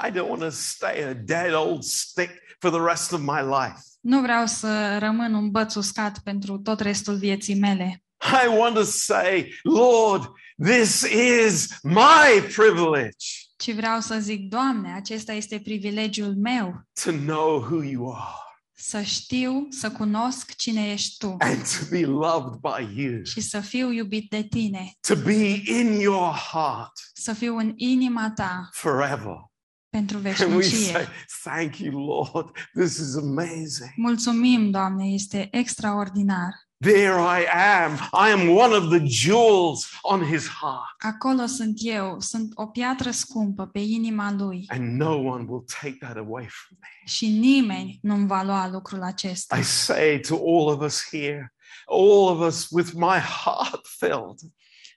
I 0.07 0.11
don't 0.11 0.29
want 0.29 0.41
to 0.41 0.49
stay 0.49 1.03
a 1.03 1.13
dead 1.13 1.53
old 1.53 1.84
stick 1.84 2.31
for 2.59 2.69
the 2.71 2.86
rest 2.88 3.11
of 3.11 3.19
my 3.19 3.41
life. 3.41 3.79
Nu 3.99 4.21
vreau 4.21 4.45
să 4.45 4.97
rămân 4.97 5.34
un 5.34 5.51
băț 5.51 5.75
uscat 5.75 6.19
pentru 6.19 6.57
tot 6.57 6.79
restul 6.79 7.15
vieții 7.15 7.55
mele. 7.55 8.03
I 8.43 8.57
want 8.57 8.75
to 8.75 8.84
say, 8.84 9.53
Lord, 9.63 10.31
this 10.57 11.01
is 11.01 11.67
my 11.84 12.41
privilege 12.55 13.25
Ci 13.63 13.73
vreau 13.73 13.99
să 13.99 14.19
zic, 14.19 14.49
Doamne, 14.49 14.93
acesta 14.93 15.34
este 15.34 15.59
privilegiul 15.59 16.36
meu, 16.36 16.88
to 17.03 17.11
know 17.11 17.59
who 17.59 17.84
you 17.84 18.11
are 18.11 18.53
să 18.86 19.01
știu, 19.01 19.67
să 19.69 19.91
cunosc 19.91 20.55
cine 20.55 20.91
ești 20.91 21.17
Tu 21.17 21.36
and 21.39 21.61
to 21.61 21.86
be 21.89 22.05
loved 22.05 22.59
by 22.59 23.01
you, 23.01 23.23
și 23.23 23.41
să 23.41 23.59
fiu 23.59 23.91
iubit 23.91 24.29
de 24.29 24.43
Tine, 24.43 24.93
to 25.07 25.15
be 25.15 25.61
in 25.65 25.99
your 25.99 26.34
heart 26.34 26.91
să 27.13 27.34
fiu 27.34 27.57
în 27.57 27.73
inima 27.75 28.31
Ta 28.31 28.69
forever. 28.71 29.51
pentru 29.89 30.17
And 30.17 30.27
we 30.27 30.34
say, 30.34 30.49
veșnicie. 30.51 31.07
Thank 31.43 31.77
you, 31.77 32.05
Lord. 32.05 32.49
This 32.73 32.97
is 32.97 33.15
amazing. 33.15 33.91
Mulțumim, 33.95 34.71
Doamne, 34.71 35.05
este 35.05 35.47
extraordinar. 35.51 36.53
There 36.84 37.19
I 37.19 37.45
am. 37.84 37.93
I 38.27 38.31
am 38.31 38.49
one 38.49 38.75
of 38.75 38.89
the 38.89 39.05
jewels 39.05 39.89
on 40.01 40.25
his 40.25 40.47
heart. 40.47 40.95
Acolo 40.97 41.45
sunt 41.45 41.77
eu, 41.81 42.19
sunt 42.19 42.51
o 42.55 42.65
piatră 42.65 43.11
scumpă 43.11 43.65
pe 43.65 43.79
inima 43.79 44.31
Lui 44.31 44.65
And 44.67 44.99
no 44.99 45.15
one 45.15 45.45
will 45.47 45.63
take 45.81 45.97
that 45.99 46.17
away 46.17 46.47
from 46.49 46.77
me. 46.81 46.88
și 47.05 47.27
nimeni 47.27 47.99
nu-mi 48.01 48.27
va 48.27 48.43
lua 48.43 48.69
lucrul 48.69 49.01
acesta. 49.03 49.57
I 49.57 49.63
say 49.63 50.19
to 50.19 50.36
all 50.36 50.67
of 50.67 50.81
us 50.81 51.03
here, 51.11 51.53
all 51.86 52.27
of 52.39 52.47
us 52.47 52.67
with 52.69 52.91
my 52.93 53.17
heart 53.19 53.88
filled, 53.99 54.39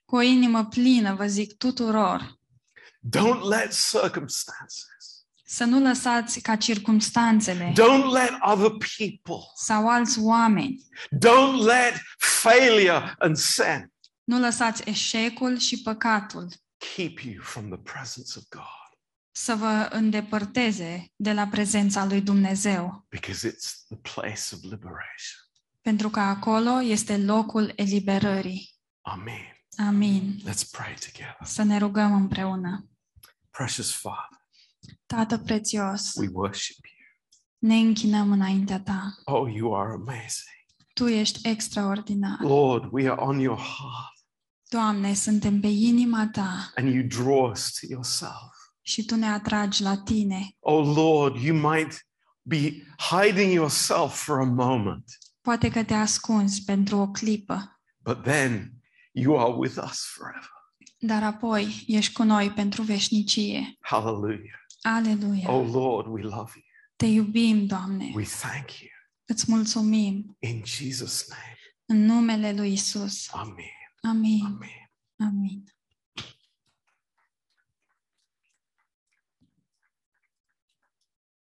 Cu 0.05 0.16
o 0.16 0.20
inimă 0.20 0.64
plină 0.64 1.14
vă 1.14 1.26
zic 1.26 1.57
tuturor, 1.57 2.39
don't 3.16 3.43
let 3.49 3.72
circumstances, 3.91 4.87
să 5.49 5.65
nu 5.65 5.81
lăsați 5.81 6.41
ca 6.41 6.57
circumstanțele 6.57 7.73
don't 7.73 8.13
let 8.13 8.31
other 8.41 8.71
people, 8.71 9.43
sau 9.55 9.89
alți 9.89 10.19
oameni, 10.21 10.85
don't 11.15 11.65
let 11.65 11.95
failure 12.19 13.15
and 13.19 13.37
sin 13.37 13.93
nu 14.25 14.39
lăsați 14.39 14.89
eșecul 14.89 15.59
și 15.59 15.83
păcatul 15.83 16.49
keep 16.95 17.19
you 17.19 17.43
from 17.43 17.69
the 17.69 17.79
presence 17.79 18.39
of 18.39 18.45
God 18.49 18.85
să 19.33 19.55
vă 19.55 19.89
îndepărteze 19.91 21.13
de 21.17 21.33
la 21.33 21.47
prezența 21.47 22.05
lui 22.05 22.21
Dumnezeu, 22.21 23.07
because 23.09 23.49
it's 23.49 23.87
the 23.89 24.15
place 24.15 24.55
of 24.55 24.63
liberation. 24.63 25.41
pentru 25.81 26.11
că 26.11 26.21
acolo 26.21 26.83
este 26.83 27.17
locul 27.17 27.73
eliberării. 27.77 28.75
Amen. 29.01 29.65
Amin. 29.89 30.41
Let's 30.41 30.71
pray 30.71 30.95
together. 30.95 31.37
Să 31.45 31.63
ne 31.63 31.79
rugăm 31.79 32.15
împreună. 32.15 32.89
Precious 33.51 33.93
Father, 33.93 34.46
Tată 35.07 35.39
prețios, 35.39 36.12
we 36.14 36.28
worship 36.32 36.76
you. 36.84 36.95
ne 37.59 37.74
închinăm 37.87 38.32
înaintea 38.32 38.80
ta. 38.80 39.14
Oh, 39.24 39.55
you 39.55 39.74
are 39.80 39.93
amazing. 39.93 40.55
Tu 40.95 41.07
ești 41.07 41.49
extraordinar. 41.49 42.39
Lord, 42.41 42.89
we 42.93 43.11
are 43.11 43.20
on 43.20 43.39
your 43.39 43.59
heart 43.59 44.14
Doamne, 44.68 45.14
suntem 45.14 45.61
pe 45.61 45.66
inima 45.66 46.28
ta 46.32 46.72
and 46.74 46.95
you 46.95 47.03
draw 47.07 47.51
us 47.51 47.70
to 47.80 47.87
yourself. 47.91 48.53
și 48.82 49.05
tu 49.05 49.14
ne 49.14 49.26
atragi 49.26 49.82
la 49.82 49.97
tine. 49.97 50.49
Oh 50.59 50.95
Lord, 50.97 51.37
you 51.43 51.70
might 51.70 52.07
be 52.43 52.82
hiding 52.99 53.53
yourself 53.53 54.22
for 54.24 54.39
a 54.41 54.45
moment, 54.45 55.05
Poate 55.41 55.68
că 55.70 55.84
te 55.84 55.95
ascunzi 55.95 56.64
pentru 56.64 56.97
o 56.99 57.09
clipă, 57.11 57.80
but 58.05 58.22
then 58.22 58.72
you 59.12 59.39
are 59.41 59.53
with 59.57 59.76
us 59.84 60.01
forever. 60.14 60.51
dar 60.99 61.22
apoi 61.22 61.84
ești 61.87 62.12
cu 62.12 62.22
noi 62.22 62.51
pentru 62.51 62.82
veșnicie. 62.82 63.76
Hallelujah. 63.80 64.61
Aleluia! 64.89 65.49
Oh 65.51 65.62
Lord, 65.62 66.07
we 66.07 66.22
love 66.22 66.53
you. 66.55 66.62
Te 66.97 67.07
iubim, 67.07 67.66
Doamne. 67.66 68.12
We 68.14 68.24
thank 68.24 68.80
you. 68.80 68.91
Îți 69.28 69.45
mulțumim 69.51 70.37
In 70.39 70.62
Jesus' 70.64 71.26
name. 71.28 71.57
în 71.87 72.05
numele 72.05 72.53
lui 72.53 72.72
Isus. 72.72 73.28
Amen. 73.32 73.57
Amin. 74.03 74.45
Amen. 74.45 74.91
Amin. 75.28 75.64